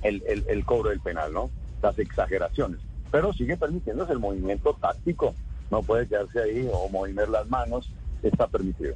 el, 0.03 0.23
el- 0.27 0.45
el 0.47 0.65
cobro 0.65 0.89
del 0.91 0.99
penal, 1.01 1.33
¿no? 1.33 1.49
Las 1.81 1.97
exageraciones. 1.99 2.79
Pero 3.11 3.33
sigue 3.33 3.57
permitiéndose 3.57 4.13
el 4.13 4.19
movimiento 4.19 4.77
táctico, 4.79 5.35
no 5.69 5.81
puede 5.83 6.07
quedarse 6.07 6.41
ahí 6.41 6.69
o 6.71 6.87
mover 6.89 7.29
las 7.29 7.47
manos, 7.49 7.91
está 8.21 8.47
permitido. 8.47 8.95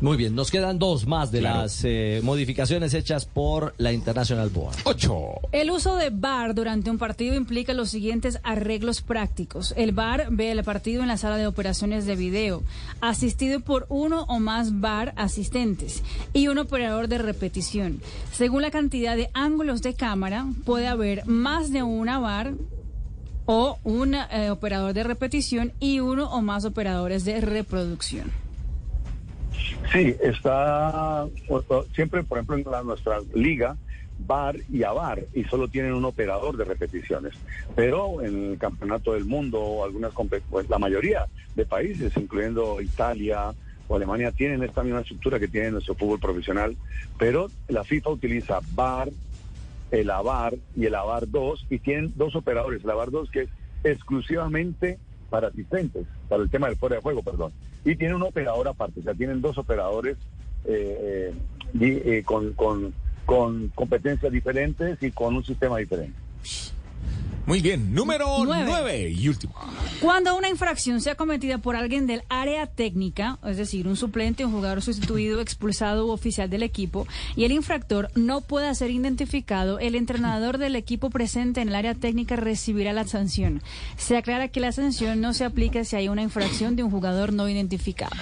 Muy 0.00 0.16
bien, 0.16 0.34
nos 0.34 0.50
quedan 0.50 0.78
dos 0.78 1.06
más 1.06 1.30
de 1.30 1.40
Claro. 1.40 1.60
las 1.62 1.82
eh, 1.84 2.20
modificaciones 2.24 2.94
hechas 2.94 3.26
por 3.26 3.74
la 3.76 3.92
International 3.92 4.48
Board. 4.48 4.76
8. 4.84 5.14
El 5.52 5.70
uso 5.70 5.96
de 5.96 6.08
VAR 6.08 6.54
durante 6.54 6.90
un 6.90 6.96
partido 6.96 7.34
implica 7.34 7.74
los 7.74 7.90
siguientes 7.90 8.40
arreglos 8.42 9.02
prácticos. 9.02 9.74
El 9.76 9.92
VAR 9.92 10.28
ve 10.30 10.52
el 10.52 10.64
partido 10.64 11.02
en 11.02 11.08
la 11.08 11.18
sala 11.18 11.36
de 11.36 11.46
operaciones 11.46 12.06
de 12.06 12.16
video, 12.16 12.62
asistido 13.02 13.60
por 13.60 13.84
uno 13.90 14.22
o 14.28 14.40
más 14.40 14.80
VAR 14.80 15.12
asistentes 15.16 16.02
y 16.32 16.48
un 16.48 16.56
operador 16.56 17.06
de 17.08 17.18
repetición. 17.18 18.00
Según 18.32 18.62
la 18.62 18.70
cantidad 18.70 19.16
de 19.16 19.28
ángulos 19.34 19.82
de 19.82 19.92
cámara, 19.92 20.46
puede 20.64 20.86
haber 20.86 21.26
más 21.26 21.70
de 21.72 21.82
una 21.82 22.18
VAR 22.18 22.54
o 23.44 23.78
un 23.84 24.14
eh, 24.14 24.50
operador 24.50 24.94
de 24.94 25.02
repetición 25.02 25.72
y 25.78 26.00
uno 26.00 26.30
o 26.32 26.40
más 26.40 26.64
operadores 26.64 27.26
de 27.26 27.42
reproducción. 27.42 28.32
Sí, 29.92 30.14
está 30.20 31.26
siempre, 31.94 32.22
por 32.22 32.38
ejemplo, 32.38 32.56
en 32.56 32.64
la- 32.70 32.82
nuestra 32.82 33.18
liga, 33.34 33.76
VAR 34.18 34.56
y 34.68 34.82
AVAR, 34.82 35.26
y 35.32 35.44
solo 35.44 35.68
tienen 35.68 35.94
un 35.94 36.04
operador 36.04 36.56
de 36.56 36.64
repeticiones. 36.64 37.34
Pero 37.74 38.20
en 38.22 38.52
el 38.52 38.58
campeonato 38.58 39.14
del 39.14 39.24
mundo, 39.24 39.82
algunas 39.84 40.12
pues, 40.48 40.68
la 40.68 40.78
mayoría 40.78 41.26
de 41.54 41.64
países, 41.64 42.12
incluyendo 42.16 42.80
Italia 42.80 43.52
o 43.88 43.96
Alemania, 43.96 44.30
tienen 44.30 44.62
esta 44.62 44.82
misma 44.82 45.00
estructura 45.00 45.38
que 45.40 45.48
tiene 45.48 45.70
nuestro 45.72 45.94
fútbol 45.94 46.20
profesional, 46.20 46.76
pero 47.18 47.50
la 47.68 47.82
FIFA 47.82 48.10
utiliza 48.10 48.60
VAR, 48.74 49.08
el 49.90 50.10
AVAR 50.10 50.54
y 50.76 50.86
el 50.86 50.94
AVAR 50.94 51.28
2, 51.28 51.66
y 51.70 51.78
tienen 51.78 52.12
dos 52.14 52.36
operadores, 52.36 52.84
el 52.84 52.90
AVAR 52.90 53.10
2 53.10 53.30
que 53.30 53.42
es 53.42 53.48
exclusivamente 53.82 54.98
para 55.30 55.48
asistentes, 55.48 56.06
para 56.28 56.42
el 56.42 56.50
tema 56.50 56.68
del 56.68 56.76
fuera 56.76 56.96
de 56.96 57.02
juego, 57.02 57.22
perdón, 57.22 57.52
y 57.84 57.96
tiene 57.96 58.14
un 58.14 58.22
operador 58.22 58.68
aparte, 58.68 59.00
o 59.00 59.02
sea, 59.02 59.14
tienen 59.14 59.40
dos 59.40 59.56
operadores 59.58 60.16
eh, 60.64 61.32
eh, 61.80 62.02
eh, 62.04 62.22
con, 62.24 62.52
con, 62.52 62.92
con 63.24 63.68
competencias 63.74 64.32
diferentes 64.32 65.02
y 65.02 65.10
con 65.10 65.36
un 65.36 65.44
sistema 65.44 65.78
diferente. 65.78 66.18
Muy 67.50 67.60
bien. 67.60 67.92
Número 67.92 68.44
Nueve. 68.44 68.64
9 68.64 69.10
y 69.10 69.28
último. 69.28 69.54
Cuando 70.00 70.36
una 70.36 70.48
infracción 70.48 71.00
sea 71.00 71.16
cometida 71.16 71.58
por 71.58 71.74
alguien 71.74 72.06
del 72.06 72.22
área 72.28 72.68
técnica, 72.68 73.40
es 73.44 73.56
decir, 73.56 73.88
un 73.88 73.96
suplente, 73.96 74.44
un 74.44 74.52
jugador 74.52 74.82
sustituido, 74.82 75.40
expulsado 75.40 76.06
u 76.06 76.10
oficial 76.10 76.48
del 76.48 76.62
equipo, 76.62 77.08
y 77.34 77.46
el 77.46 77.50
infractor 77.50 78.08
no 78.14 78.40
pueda 78.40 78.72
ser 78.76 78.92
identificado, 78.92 79.80
el 79.80 79.96
entrenador 79.96 80.58
del 80.58 80.76
equipo 80.76 81.10
presente 81.10 81.60
en 81.60 81.70
el 81.70 81.74
área 81.74 81.96
técnica 81.96 82.36
recibirá 82.36 82.92
la 82.92 83.04
sanción. 83.08 83.64
Se 83.96 84.16
aclara 84.16 84.46
que 84.46 84.60
la 84.60 84.70
sanción 84.70 85.20
no 85.20 85.34
se 85.34 85.44
aplica 85.44 85.82
si 85.82 85.96
hay 85.96 86.08
una 86.08 86.22
infracción 86.22 86.76
de 86.76 86.84
un 86.84 86.92
jugador 86.92 87.32
no 87.32 87.48
identificado. 87.48 88.14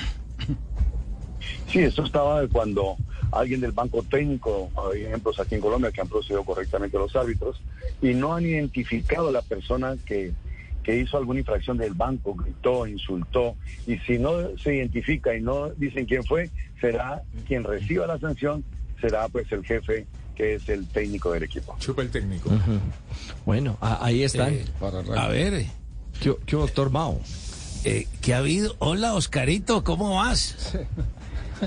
Sí, 1.70 1.80
eso 1.80 2.02
estaba 2.02 2.40
de 2.40 2.48
cuando 2.48 2.96
alguien 3.32 3.60
del 3.60 3.72
banco 3.72 4.02
técnico, 4.02 4.70
hay 4.92 5.02
ejemplos 5.04 5.38
aquí 5.40 5.54
en 5.56 5.60
Colombia 5.60 5.90
que 5.92 6.00
han 6.00 6.08
procedido 6.08 6.44
correctamente 6.44 6.96
los 6.98 7.14
árbitros, 7.16 7.60
y 8.02 8.14
no 8.14 8.34
han 8.34 8.44
identificado 8.44 9.28
a 9.28 9.32
la 9.32 9.42
persona 9.42 9.96
que, 10.06 10.32
que 10.82 10.96
hizo 11.00 11.16
alguna 11.18 11.40
infracción 11.40 11.76
del 11.76 11.94
banco, 11.94 12.34
gritó, 12.34 12.86
insultó, 12.86 13.56
y 13.86 13.98
si 13.98 14.18
no 14.18 14.56
se 14.62 14.76
identifica 14.76 15.36
y 15.36 15.40
no 15.42 15.68
dicen 15.70 16.06
quién 16.06 16.24
fue, 16.24 16.50
será 16.80 17.22
quien 17.46 17.64
reciba 17.64 18.06
la 18.06 18.18
sanción, 18.18 18.64
será 19.00 19.28
pues 19.28 19.50
el 19.52 19.64
jefe 19.64 20.06
que 20.34 20.54
es 20.54 20.68
el 20.68 20.86
técnico 20.86 21.32
del 21.32 21.42
equipo. 21.42 21.74
Chupa 21.80 22.02
el 22.02 22.10
técnico. 22.10 22.48
Bueno, 23.44 23.76
a- 23.80 24.04
ahí 24.06 24.22
están. 24.22 24.54
Eh, 24.54 24.64
A 25.16 25.26
ver, 25.28 25.66
¿Qué, 26.20 26.34
qué 26.46 26.56
doctor 26.56 26.90
Mao? 26.90 27.20
eh, 27.84 28.06
¿qué 28.20 28.34
ha 28.34 28.38
habido? 28.38 28.74
Hola, 28.78 29.14
Oscarito, 29.14 29.82
¿cómo 29.84 30.16
vas? 30.16 30.76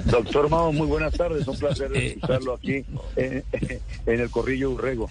Doctor 0.05 0.49
Mao, 0.49 0.71
muy 0.71 0.87
buenas 0.87 1.13
tardes, 1.13 1.47
un 1.47 1.57
placer 1.57 1.91
Eh. 1.95 2.13
escucharlo 2.15 2.53
aquí 2.53 2.85
en, 3.15 3.43
en 4.05 4.19
el 4.19 4.29
Corrillo 4.29 4.71
Urrego. 4.71 5.09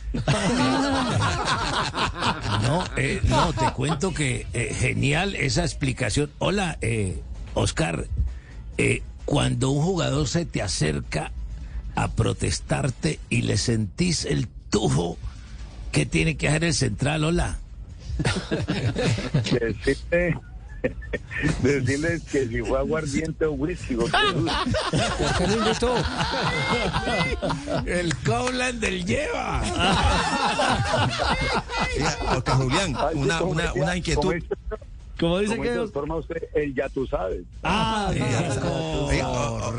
No, 2.63 2.85
eh, 2.97 3.21
no, 3.25 3.53
te 3.53 3.71
cuento 3.73 4.13
que 4.15 4.47
eh, 4.53 4.75
genial 4.75 5.35
esa 5.35 5.63
explicación. 5.63 6.31
Hola, 6.39 6.79
eh, 6.81 7.21
Oscar, 7.55 8.07
eh, 8.79 9.03
cuando 9.25 9.71
un 9.71 9.83
jugador 9.83 10.29
se 10.29 10.45
te 10.45 10.63
acerca 10.63 11.33
a 11.95 12.09
protestarte 12.09 13.19
y 13.29 13.43
le 13.43 13.57
sentís 13.57 14.25
el 14.25 14.49
tufo, 14.71 15.19
¿qué 15.93 16.07
tiene 16.07 16.37
que 16.37 16.49
hacer 16.49 16.65
el 16.65 16.75
central? 16.75 17.25
Hola. 17.25 17.59
Decirle, 19.51 20.39
decirles 21.63 22.23
que 22.25 22.47
si 22.49 22.61
fue 22.63 22.79
aguardiente 22.79 23.45
o 23.45 23.53
whisky, 23.53 23.95
o 23.97 24.05
qué- 24.05 24.11
¿Por 25.19 25.37
qué 25.39 25.47
no 25.47 25.67
invitó? 25.67 25.95
El 27.87 28.15
Coblan 28.19 28.81
del 28.81 29.05
lleva. 29.05 29.63
Oscar 32.37 32.57
Julián, 32.57 32.97
una, 33.15 33.43
una, 33.43 33.73
una 33.75 33.97
inquietud. 33.97 34.23
Como 34.23 34.35
dice, 34.35 34.49
¿Cómo 35.19 35.39
dice 35.39 35.57
como 35.57 35.63
que 35.69 35.75
doctor 35.75 36.11
usted, 36.13 36.43
el 36.55 36.75
ya 36.75 36.89
tú 36.89 37.07
sabes. 37.07 37.43
Ah, 37.63 38.11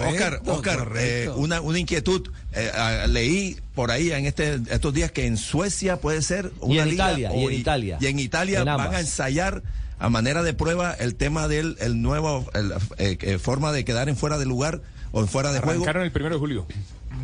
Oscar, 0.07 0.39
Oscar, 0.45 0.91
eh, 0.97 1.29
una, 1.35 1.61
una 1.61 1.79
inquietud. 1.79 2.29
Eh, 2.53 2.71
leí 3.07 3.57
por 3.73 3.89
ahí 3.89 4.11
en 4.11 4.27
este, 4.27 4.59
estos 4.69 4.93
días 4.93 5.11
que 5.11 5.25
en 5.25 5.37
Suecia 5.37 5.97
puede 5.97 6.21
ser 6.21 6.51
Y 6.61 6.73
una 6.73 6.83
en 6.83 6.89
liga, 6.89 7.11
Italia, 7.13 7.35
y 7.35 7.45
en 7.45 7.51
Italia. 7.53 7.97
Y 7.99 8.05
en 8.07 8.19
Italia 8.19 8.59
En 8.59 8.65
van 8.65 8.93
a 8.93 8.99
ensayar 8.99 9.63
a 10.01 10.09
manera 10.09 10.43
de 10.43 10.53
prueba 10.53 10.91
el 10.93 11.15
tema 11.15 11.47
del 11.47 11.77
el 11.79 12.01
nuevo 12.01 12.45
el, 12.53 12.71
eh, 12.97 13.17
eh, 13.21 13.37
forma 13.37 13.71
de 13.71 13.85
quedar 13.85 14.09
en 14.09 14.17
fuera 14.17 14.37
de 14.37 14.45
lugar 14.45 14.81
o 15.11 15.21
en 15.21 15.27
fuera 15.27 15.51
de 15.53 15.59
juego. 15.59 15.83
Arrancaron 15.83 16.03
el 16.03 16.11
primero 16.11 16.35
de 16.35 16.39
julio, 16.39 16.65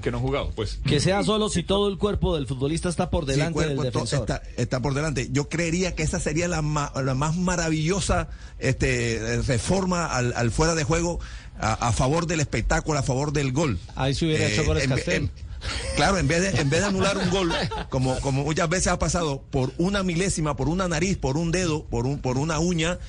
que 0.01 0.11
no 0.11 0.17
han 0.17 0.23
jugado, 0.23 0.51
pues. 0.55 0.79
que 0.85 0.99
sea 0.99 1.23
solo 1.23 1.49
si 1.49 1.63
todo 1.63 1.87
el 1.87 1.97
cuerpo 1.97 2.35
del 2.35 2.45
futbolista 2.45 2.89
está 2.89 3.09
por 3.09 3.23
Sí, 3.25 3.31
delante 3.31 3.53
cuerpo, 3.53 3.81
del 3.83 3.91
defensor. 3.93 4.19
Está, 4.19 4.41
está 4.57 4.79
por 4.81 4.93
delante. 4.93 5.29
Yo 5.31 5.47
creería 5.49 5.95
que 5.95 6.03
esa 6.03 6.19
sería 6.19 6.47
la, 6.47 6.61
ma- 6.61 6.91
la 7.03 7.13
más 7.15 7.35
maravillosa 7.35 8.27
este, 8.59 9.15
eh, 9.15 9.41
reforma 9.41 10.05
al, 10.05 10.33
al 10.35 10.51
fuera 10.51 10.75
de 10.75 10.83
juego 10.83 11.19
a, 11.59 11.73
a 11.73 11.91
favor 11.93 12.27
del 12.27 12.41
espectáculo, 12.41 12.99
a 12.99 13.03
favor 13.03 13.31
del 13.33 13.51
gol. 13.53 13.79
Eh, 13.87 13.91
Ahí 13.95 14.13
se 14.13 14.25
hubiera 14.25 14.47
hecho 14.47 14.65
goles 14.65 14.83
en 14.83 14.89
ve- 14.91 14.95
Castel. 14.97 15.15
en- 15.23 15.46
claro, 15.95 16.17
en 16.17 16.27
vez, 16.27 16.41
de, 16.41 16.61
en 16.61 16.69
vez 16.69 16.81
de 16.81 16.85
anular 16.87 17.17
un 17.17 17.29
gol, 17.29 17.51
como, 17.89 18.19
como 18.21 18.43
muchas 18.43 18.69
veces 18.69 18.87
ha 18.87 18.99
pasado, 18.99 19.41
por 19.49 19.71
una 19.77 20.03
milésima, 20.03 20.55
por 20.55 20.69
una 20.69 20.87
nariz, 20.87 21.17
por 21.17 21.37
un 21.37 21.51
dedo, 21.51 21.85
por, 21.85 22.05
un, 22.05 22.19
por 22.19 22.37
una 22.37 22.59
uña, 22.59 22.99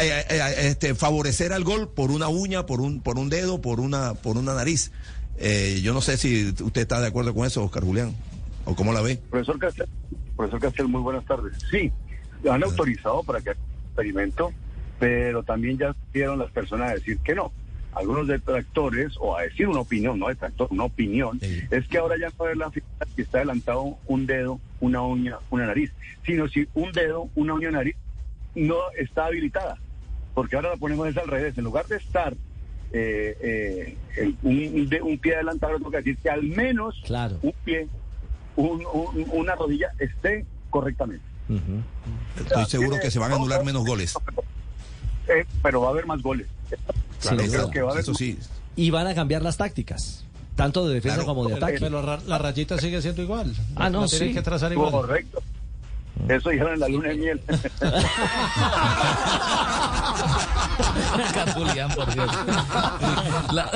eh, 0.00 0.08
eh, 0.08 0.24
eh, 0.28 0.54
este, 0.68 0.94
favorecer 0.94 1.52
al 1.52 1.64
gol 1.64 1.88
por 1.88 2.10
una 2.10 2.28
uña, 2.28 2.66
por 2.66 2.80
un, 2.80 3.00
por 3.00 3.18
un 3.18 3.28
dedo, 3.28 3.60
por 3.60 3.80
una, 3.80 4.14
por 4.14 4.36
una 4.36 4.54
nariz. 4.54 4.90
Eh, 5.38 5.80
yo 5.82 5.92
no 5.92 6.00
sé 6.00 6.16
si 6.16 6.48
usted 6.48 6.82
está 6.82 7.00
de 7.00 7.08
acuerdo 7.08 7.34
con 7.34 7.46
eso, 7.46 7.62
Oscar 7.64 7.84
Julián, 7.84 8.14
o 8.64 8.74
cómo 8.74 8.92
la 8.92 9.02
ve. 9.02 9.20
Profesor 9.30 9.58
Castel, 9.58 9.88
profesor 10.36 10.60
Castel, 10.60 10.88
muy 10.88 11.00
buenas 11.00 11.24
tardes. 11.24 11.54
Sí, 11.70 11.92
han 12.50 12.62
autorizado 12.62 13.22
para 13.22 13.40
que 13.40 13.50
un 13.50 13.56
experimento, 13.88 14.52
pero 14.98 15.42
también 15.42 15.78
ya 15.78 15.94
dieron 16.12 16.38
las 16.38 16.50
personas 16.50 16.90
a 16.90 16.94
decir 16.94 17.18
que 17.18 17.34
no. 17.34 17.52
Algunos 17.96 18.26
detractores, 18.28 19.14
o 19.18 19.36
a 19.36 19.42
decir 19.42 19.66
una 19.68 19.80
opinión, 19.80 20.18
no 20.18 20.28
detractor, 20.28 20.68
una 20.70 20.84
opinión, 20.84 21.38
es 21.70 21.88
que 21.88 21.96
ahora 21.98 22.16
ya 22.20 22.28
no 22.38 22.44
haber 22.44 22.58
la 22.58 22.70
figura 22.70 22.92
que 23.16 23.22
está 23.22 23.38
adelantado 23.38 23.96
un 24.06 24.26
dedo, 24.26 24.60
una 24.80 25.00
uña, 25.02 25.38
una 25.50 25.66
nariz, 25.66 25.90
sino 26.24 26.46
si 26.48 26.68
un 26.74 26.92
dedo, 26.92 27.30
una 27.34 27.54
uña, 27.54 27.70
una 27.70 27.78
nariz 27.78 27.96
no 28.54 28.76
está 28.98 29.26
habilitada. 29.26 29.78
Porque 30.34 30.56
ahora 30.56 30.68
la 30.70 30.76
ponemos 30.76 31.08
es 31.08 31.16
al 31.16 31.26
revés. 31.28 31.56
En 31.56 31.64
lugar 31.64 31.86
de 31.86 31.96
estar 31.96 32.34
eh, 32.92 33.36
eh, 33.40 33.96
el- 34.18 34.36
un, 34.42 34.88
de- 34.88 35.02
un 35.02 35.18
pie 35.18 35.34
adelantado, 35.34 35.76
tengo 35.78 35.90
que 35.90 35.96
decir 35.96 36.16
que 36.18 36.28
al 36.30 36.42
menos 36.44 37.00
Claro. 37.04 37.38
un 37.42 37.52
pie, 37.64 37.88
un- 38.56 38.84
un- 38.92 39.26
una 39.32 39.54
rodilla 39.56 39.90
esté 39.98 40.44
correctamente. 40.70 41.24
Estoy 42.38 42.64
seguro 42.66 42.96
que 43.00 43.10
se 43.10 43.18
van 43.18 43.32
a 43.32 43.36
anular 43.36 43.64
menos 43.64 43.84
goles. 43.86 44.14
Eh, 45.28 45.44
pero 45.62 45.80
va 45.80 45.88
a 45.88 45.90
haber 45.90 46.06
más 46.06 46.20
goles. 46.22 46.46
Sin 47.20 47.32
Yo 47.32 47.36
creo 47.36 47.62
duda. 47.62 47.70
que 47.70 47.82
va 47.82 47.88
a 47.88 47.92
haber 47.92 48.02
Eso 48.02 48.14
sí. 48.14 48.38
Y 48.76 48.90
van 48.90 49.06
a 49.06 49.14
cambiar 49.14 49.42
las 49.42 49.56
tácticas, 49.56 50.24
tanto 50.54 50.86
de 50.86 50.94
defensa 50.94 51.16
Claro. 51.16 51.34
como 51.34 51.48
de 51.48 51.54
ataque. 51.54 51.78
Pero 51.80 52.18
la, 52.26 52.38
rayita 52.38 52.78
sigue 52.78 53.00
siendo 53.02 53.22
igual. 53.22 53.52
Ah, 53.74 53.90
no, 53.90 54.06
sí. 54.08 54.32
que 54.32 54.42
trazar 54.42 54.72
igual. 54.72 54.90
correcto. 54.90 55.42
Eso 56.28 56.48
dijeron 56.50 56.74
en 56.74 56.80
la 56.80 56.88
luna 56.88 57.08
de 57.10 57.14
miel. 57.16 57.40
Julián, 61.54 61.88
por 61.94 62.12
Dios. 62.12 62.30
La- 63.52 63.70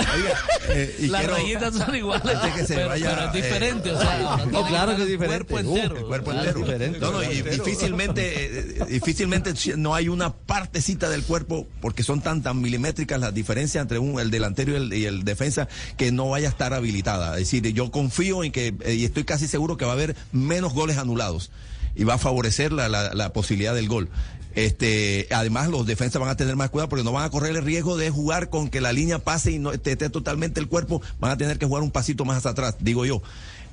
Eh, 0.72 0.96
y 1.00 1.06
las 1.08 1.20
quiero- 1.22 1.36
rayitas 1.36 1.74
son 1.74 1.94
iguales, 1.94 2.36
antes 2.36 2.54
que 2.54 2.66
se 2.66 2.74
pero, 2.74 2.88
vaya, 2.88 3.10
pero 3.10 3.28
es 3.30 3.34
eh, 3.34 3.42
diferente. 3.42 3.90
o 3.92 4.00
sea, 4.00 4.36
no 4.50 4.66
claro 4.66 4.96
que 4.96 5.02
es 5.02 5.08
diferente. 5.08 5.44
Cuerpo 5.46 5.70
Uh, 5.70 5.76
el 5.76 5.90
cuerpo 6.06 6.30
Claro, 6.30 6.48
entero. 6.48 6.66
diferente. 6.66 6.98
No, 7.00 7.12
no, 7.12 7.22
y 7.22 7.42
difícilmente, 7.42 8.78
eh, 8.80 8.84
difícilmente 8.88 9.52
no 9.76 9.94
hay 9.94 10.08
una 10.08 10.32
partecita 10.32 11.08
del 11.08 11.22
cuerpo 11.24 11.66
porque 11.80 12.02
son 12.02 12.20
tan 12.20 12.42
tan 12.42 12.60
milimétricas 12.60 13.20
las 13.20 13.34
diferencias 13.34 13.82
entre 13.82 13.98
un, 13.98 14.20
el 14.20 14.30
delantero 14.30 14.72
y 14.72 14.76
el, 14.76 14.92
y 14.94 15.04
el 15.06 15.24
defensa 15.24 15.68
que 15.96 16.12
no 16.12 16.28
vaya 16.30 16.48
a 16.48 16.50
estar 16.50 16.72
habilitada. 16.74 17.32
Es 17.38 17.50
decir, 17.50 17.66
yo 17.72 17.90
confío 17.90 18.44
en 18.44 18.52
que 18.52 18.74
y 18.86 19.04
estoy 19.04 19.24
casi 19.24 19.48
seguro 19.48 19.76
que 19.76 19.84
va 19.84 19.92
a 19.92 19.94
haber 19.94 20.16
menos 20.32 20.72
goles 20.72 20.98
anulados 20.98 21.50
y 21.96 22.04
va 22.04 22.14
a 22.14 22.18
favorecer 22.18 22.72
la, 22.72 22.88
la, 22.88 23.12
la 23.14 23.32
posibilidad 23.32 23.74
del 23.74 23.88
gol. 23.88 24.08
Este, 24.54 25.28
además 25.30 25.68
los 25.68 25.86
defensas 25.86 26.20
van 26.20 26.30
a 26.30 26.36
tener 26.36 26.56
más 26.56 26.70
cuidado 26.70 26.88
porque 26.88 27.04
no 27.04 27.12
van 27.12 27.24
a 27.24 27.30
correr 27.30 27.56
el 27.56 27.64
riesgo 27.64 27.96
de 27.96 28.10
jugar 28.10 28.50
con 28.50 28.68
que 28.68 28.80
la 28.80 28.92
línea 28.92 29.18
pase 29.18 29.52
y 29.52 29.58
no 29.58 29.72
esté, 29.72 29.96
totalmente 29.96 30.60
el 30.60 30.68
cuerpo, 30.68 31.02
van 31.20 31.32
a 31.32 31.36
tener 31.36 31.58
que 31.58 31.66
jugar 31.66 31.82
un 31.82 31.90
pasito 31.90 32.24
más 32.24 32.38
hacia 32.38 32.50
atrás, 32.50 32.76
digo 32.80 33.04
yo. 33.04 33.22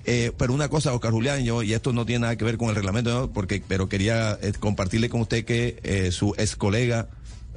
Eh, 0.05 0.31
pero 0.37 0.53
una 0.53 0.69
cosa, 0.69 0.93
Oscar 0.93 1.11
Julián, 1.11 1.43
yo, 1.43 1.63
y 1.63 1.73
esto 1.73 1.91
no 1.91 2.05
tiene 2.05 2.21
nada 2.21 2.35
que 2.37 2.45
ver 2.45 2.57
con 2.57 2.69
el 2.69 2.75
reglamento, 2.75 3.29
porque, 3.33 3.61
pero 3.67 3.89
quería 3.89 4.37
eh, 4.41 4.53
compartirle 4.57 5.09
con 5.09 5.21
usted 5.21 5.43
que 5.43 5.79
eh, 5.83 6.11
su 6.11 6.33
ex 6.37 6.55
colega 6.55 7.07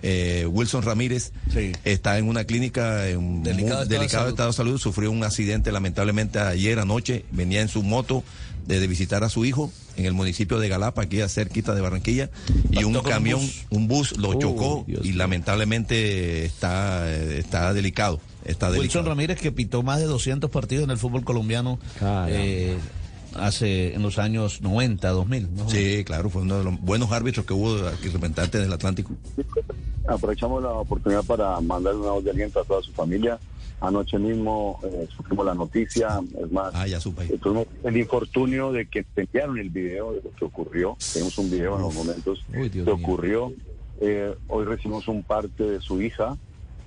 eh, 0.02 0.46
Wilson 0.50 0.82
Ramírez 0.82 1.32
Sí. 1.52 1.72
está 1.84 2.18
en 2.18 2.28
una 2.28 2.44
clínica 2.44 3.08
en 3.08 3.18
un 3.18 3.42
Delicado 3.42 3.54
muy 3.54 3.64
estado 3.64 3.84
de 3.86 3.94
delicado 3.96 4.22
salud. 4.22 4.30
estado 4.30 4.48
de 4.50 4.56
salud, 4.56 4.78
sufrió 4.78 5.10
un 5.10 5.24
accidente 5.24 5.72
lamentablemente 5.72 6.38
ayer 6.38 6.78
anoche, 6.78 7.24
venía 7.32 7.60
en 7.60 7.68
su 7.68 7.82
moto 7.82 8.22
de, 8.66 8.78
de 8.80 8.86
visitar 8.86 9.24
a 9.24 9.28
su 9.28 9.44
hijo 9.44 9.72
en 9.96 10.06
el 10.06 10.12
municipio 10.12 10.58
de 10.58 10.68
Galapa, 10.68 11.02
aquí 11.02 11.20
a 11.20 11.28
cerquita 11.28 11.74
de 11.74 11.80
Barranquilla, 11.80 12.30
y 12.70 12.84
un 12.84 12.94
camión, 13.02 13.40
bus. 13.40 13.66
un 13.70 13.88
bus 13.88 14.16
lo 14.16 14.30
Oh, 14.30 14.38
chocó 14.38 14.84
Dios 14.86 15.04
y 15.04 15.12
lamentablemente 15.12 16.44
está, 16.44 17.10
está 17.12 17.74
delicado, 17.74 18.20
está 18.44 18.66
Wilson 18.68 18.80
delicado. 18.82 19.08
Ramírez 19.08 19.40
que 19.40 19.52
pitó 19.52 19.82
más 19.82 19.98
de 19.98 20.06
200 20.06 20.50
partidos 20.50 20.84
en 20.84 20.90
el 20.90 20.98
fútbol 20.98 21.24
colombiano 21.24 21.78
eh, 22.28 22.76
hace 23.34 23.94
en 23.94 24.02
los 24.02 24.18
años 24.18 24.60
90, 24.62 25.08
2000. 25.10 25.54
¿no? 25.54 25.68
Sí, 25.68 26.02
claro, 26.04 26.30
fue 26.30 26.42
uno 26.42 26.58
de 26.58 26.64
los 26.64 26.80
buenos 26.80 27.10
árbitros 27.12 27.44
que 27.44 27.52
hubo 27.52 27.74
aquí 27.88 28.08
representantes 28.08 28.60
del 28.60 28.72
Atlántico. 28.72 29.12
Aprovechamos 30.06 30.62
la 30.62 30.70
oportunidad 30.72 31.24
para 31.24 31.60
mandarle 31.60 32.00
una 32.00 32.10
voz 32.12 32.24
de 32.24 32.30
aliento 32.30 32.60
a 32.60 32.64
toda 32.64 32.82
su 32.82 32.92
familia. 32.92 33.38
Anoche 33.80 34.18
mismo 34.18 34.78
eh, 34.84 35.08
supimos 35.16 35.46
la 35.46 35.54
noticia, 35.54 36.20
es 36.38 36.52
más, 36.52 36.70
Ah, 36.74 36.86
ya 36.86 37.00
supe. 37.00 37.24
eh, 37.24 37.38
tuvimos 37.40 37.66
el 37.82 37.96
infortunio 37.96 38.72
de 38.72 38.86
que 38.86 39.06
enviaron 39.16 39.58
el 39.58 39.70
video 39.70 40.12
de 40.12 40.22
lo 40.22 40.30
que 40.32 40.44
ocurrió. 40.44 40.96
Tenemos 41.12 41.38
un 41.38 41.50
video 41.50 41.76
en 41.76 41.82
los 41.82 41.94
momentos 41.94 42.44
Uy, 42.54 42.68
que 42.68 42.90
ocurrió. 42.90 43.52
Eh, 44.00 44.34
hoy 44.48 44.64
recibimos 44.66 45.08
un 45.08 45.22
parte 45.22 45.62
de 45.64 45.80
su 45.80 46.00
hija 46.02 46.36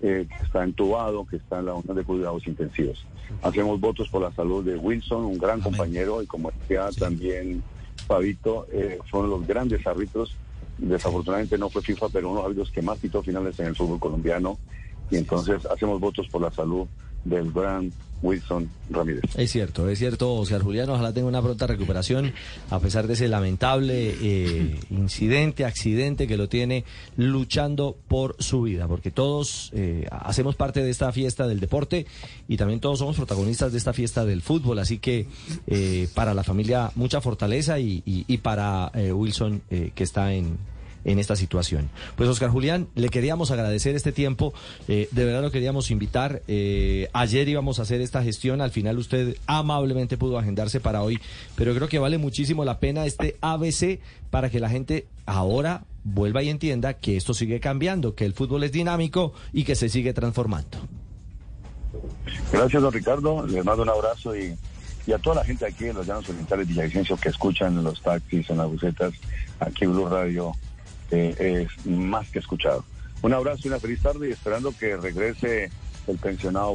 eh, 0.04 0.28
que 0.28 0.46
está 0.46 0.64
entubado, 0.64 1.26
que 1.26 1.38
está 1.38 1.60
en 1.60 1.66
la 1.68 1.74
unidad 1.76 1.96
de 1.96 2.04
cuidados 2.04 2.46
intensivos. 2.46 3.06
Hacemos 3.42 3.80
votos 3.80 4.10
por 4.10 4.22
la 4.22 4.32
salud 4.34 4.64
de 4.64 4.76
Wilson, 4.78 5.24
un 5.26 5.38
gran 5.38 5.62
compañero, 5.62 6.22
y 6.22 6.28
como 6.28 6.52
decía 6.52 6.90
también 7.00 7.64
Fabito, 8.08 8.68
eh, 8.72 9.00
fueron 9.10 9.30
los 9.32 9.48
grandes 9.48 9.86
árbitros. 9.88 10.36
Desafortunadamente 10.78 11.58
no 11.58 11.70
fue 11.70 11.82
FIFA, 11.82 12.10
pero 12.10 12.32
uno 12.32 12.48
de 12.50 12.56
los 12.56 12.72
que 12.72 12.82
más 12.82 12.98
pitó 13.00 13.22
finales 13.22 13.60
en 13.60 13.68
el 13.68 13.76
fútbol 13.76 14.00
colombiano. 14.00 14.58
Y 15.10 15.18
entonces 15.18 15.66
hacemos 15.66 16.00
votos 16.00 16.28
por 16.28 16.42
la 16.42 16.52
salud 16.52 16.88
del 17.24 17.52
gran 17.52 17.92
Wilson 18.24 18.70
Ramírez. 18.90 19.22
Es 19.38 19.52
cierto, 19.52 19.88
es 19.90 20.00
cierto, 20.00 20.34
Oscar 20.34 20.62
Julián, 20.64 20.90
ojalá 20.90 21.14
tenga 21.14 21.28
una 21.28 21.42
pronta 21.42 21.68
recuperación, 21.68 22.34
a 22.72 22.80
pesar 22.80 23.06
de 23.06 23.14
ese 23.14 23.28
lamentable 23.28 24.16
eh, 24.22 24.80
incidente, 24.90 25.66
accidente 25.66 26.26
que 26.26 26.38
lo 26.38 26.50
tiene 26.50 26.86
luchando 27.18 27.96
por 28.08 28.36
su 28.40 28.62
vida, 28.64 28.88
porque 28.88 29.12
todos 29.12 29.70
eh, 29.74 30.08
hacemos 30.10 30.56
parte 30.56 30.82
de 30.82 30.90
esta 30.90 31.12
fiesta 31.12 31.48
del 31.48 31.60
deporte 31.60 32.06
y 32.48 32.58
también 32.58 32.80
todos 32.80 33.00
somos 33.00 33.16
protagonistas 33.18 33.72
de 33.72 33.78
esta 33.78 33.94
fiesta 33.94 34.26
del 34.26 34.42
fútbol, 34.42 34.80
así 34.80 35.00
que 35.00 35.28
eh, 35.68 36.08
para 36.16 36.34
la 36.34 36.44
familia 36.44 36.92
mucha 36.96 37.22
fortaleza 37.22 37.80
y, 37.80 38.02
y- 38.06 38.38
para 38.38 38.92
eh, 38.96 39.12
Wilson 39.12 39.62
que 39.70 40.04
está 40.04 40.34
en, 40.34 40.58
en 41.06 41.20
esta 41.20 41.36
situación. 41.36 41.90
Pues 42.16 42.30
Oscar 42.30 42.50
Julián, 42.50 42.88
le 42.96 43.10
queríamos 43.10 43.52
agradecer 43.52 43.96
este 43.96 44.12
tiempo, 44.12 44.54
eh, 44.88 45.08
de 45.12 45.26
verdad 45.26 45.42
lo 45.42 45.52
queríamos 45.52 45.92
invitar. 45.92 46.42
eh, 46.48 47.10
ayer 47.14 47.48
íbamos 47.48 47.80
a 47.80 47.84
hacer 47.84 48.02
esta 48.02 48.24
gestión, 48.24 48.62
al 48.62 48.72
final 48.72 48.98
usted 48.98 49.38
amablemente 49.48 50.18
pudo 50.18 50.38
agendarse 50.38 50.80
para 50.80 51.02
hoy, 51.04 51.20
pero 51.56 51.74
creo 51.74 51.88
que 51.88 52.00
vale 52.00 52.18
muchísimo 52.18 52.66
la 52.66 52.80
pena 52.80 53.06
este 53.06 53.38
ABC 53.42 54.00
para 54.30 54.50
que 54.50 54.60
la 54.60 54.70
gente 54.70 55.08
ahora 55.26 55.86
vuelva 56.04 56.44
y 56.44 56.50
entienda 56.50 56.96
que 56.96 57.18
esto 57.18 57.34
sigue 57.34 57.60
cambiando, 57.60 58.16
que 58.16 58.26
el 58.26 58.34
fútbol 58.34 58.64
es 58.64 58.72
dinámico 58.72 59.34
y 59.52 59.64
que 59.64 59.76
se 59.76 59.90
sigue 59.90 60.14
transformando. 60.14 60.80
Gracias, 62.52 62.82
don 62.82 62.92
Ricardo. 62.92 63.46
Les 63.48 63.64
mando 63.64 63.84
un 63.84 63.90
abrazo 63.90 64.36
y, 64.36 64.56
a 65.12 65.18
toda 65.18 65.38
la 65.38 65.44
gente 65.44 65.66
aquí 65.66 65.86
en 65.86 65.96
los 65.96 66.08
Llanos 66.08 66.30
Orientales 66.30 66.68
Villavicencio 66.68 67.18
que 67.18 67.30
escuchan 67.30 67.78
en 67.78 67.84
los 67.84 68.02
taxis, 68.02 68.50
en 68.50 68.58
las 68.58 68.70
bucetas, 68.70 69.14
aquí 69.60 69.86
Blue 69.86 70.08
Radio 70.08 70.54
es 71.12 71.86
más 71.86 72.30
que 72.30 72.40
escuchado. 72.40 72.84
Un 73.22 73.34
abrazo 73.34 73.62
y 73.64 73.68
una 73.70 73.80
feliz 73.80 74.02
tarde 74.02 74.30
y 74.30 74.32
esperando 74.32 74.74
que 74.78 74.98
regrese 74.98 75.72
el 76.08 76.18
pensionado. 76.18 76.72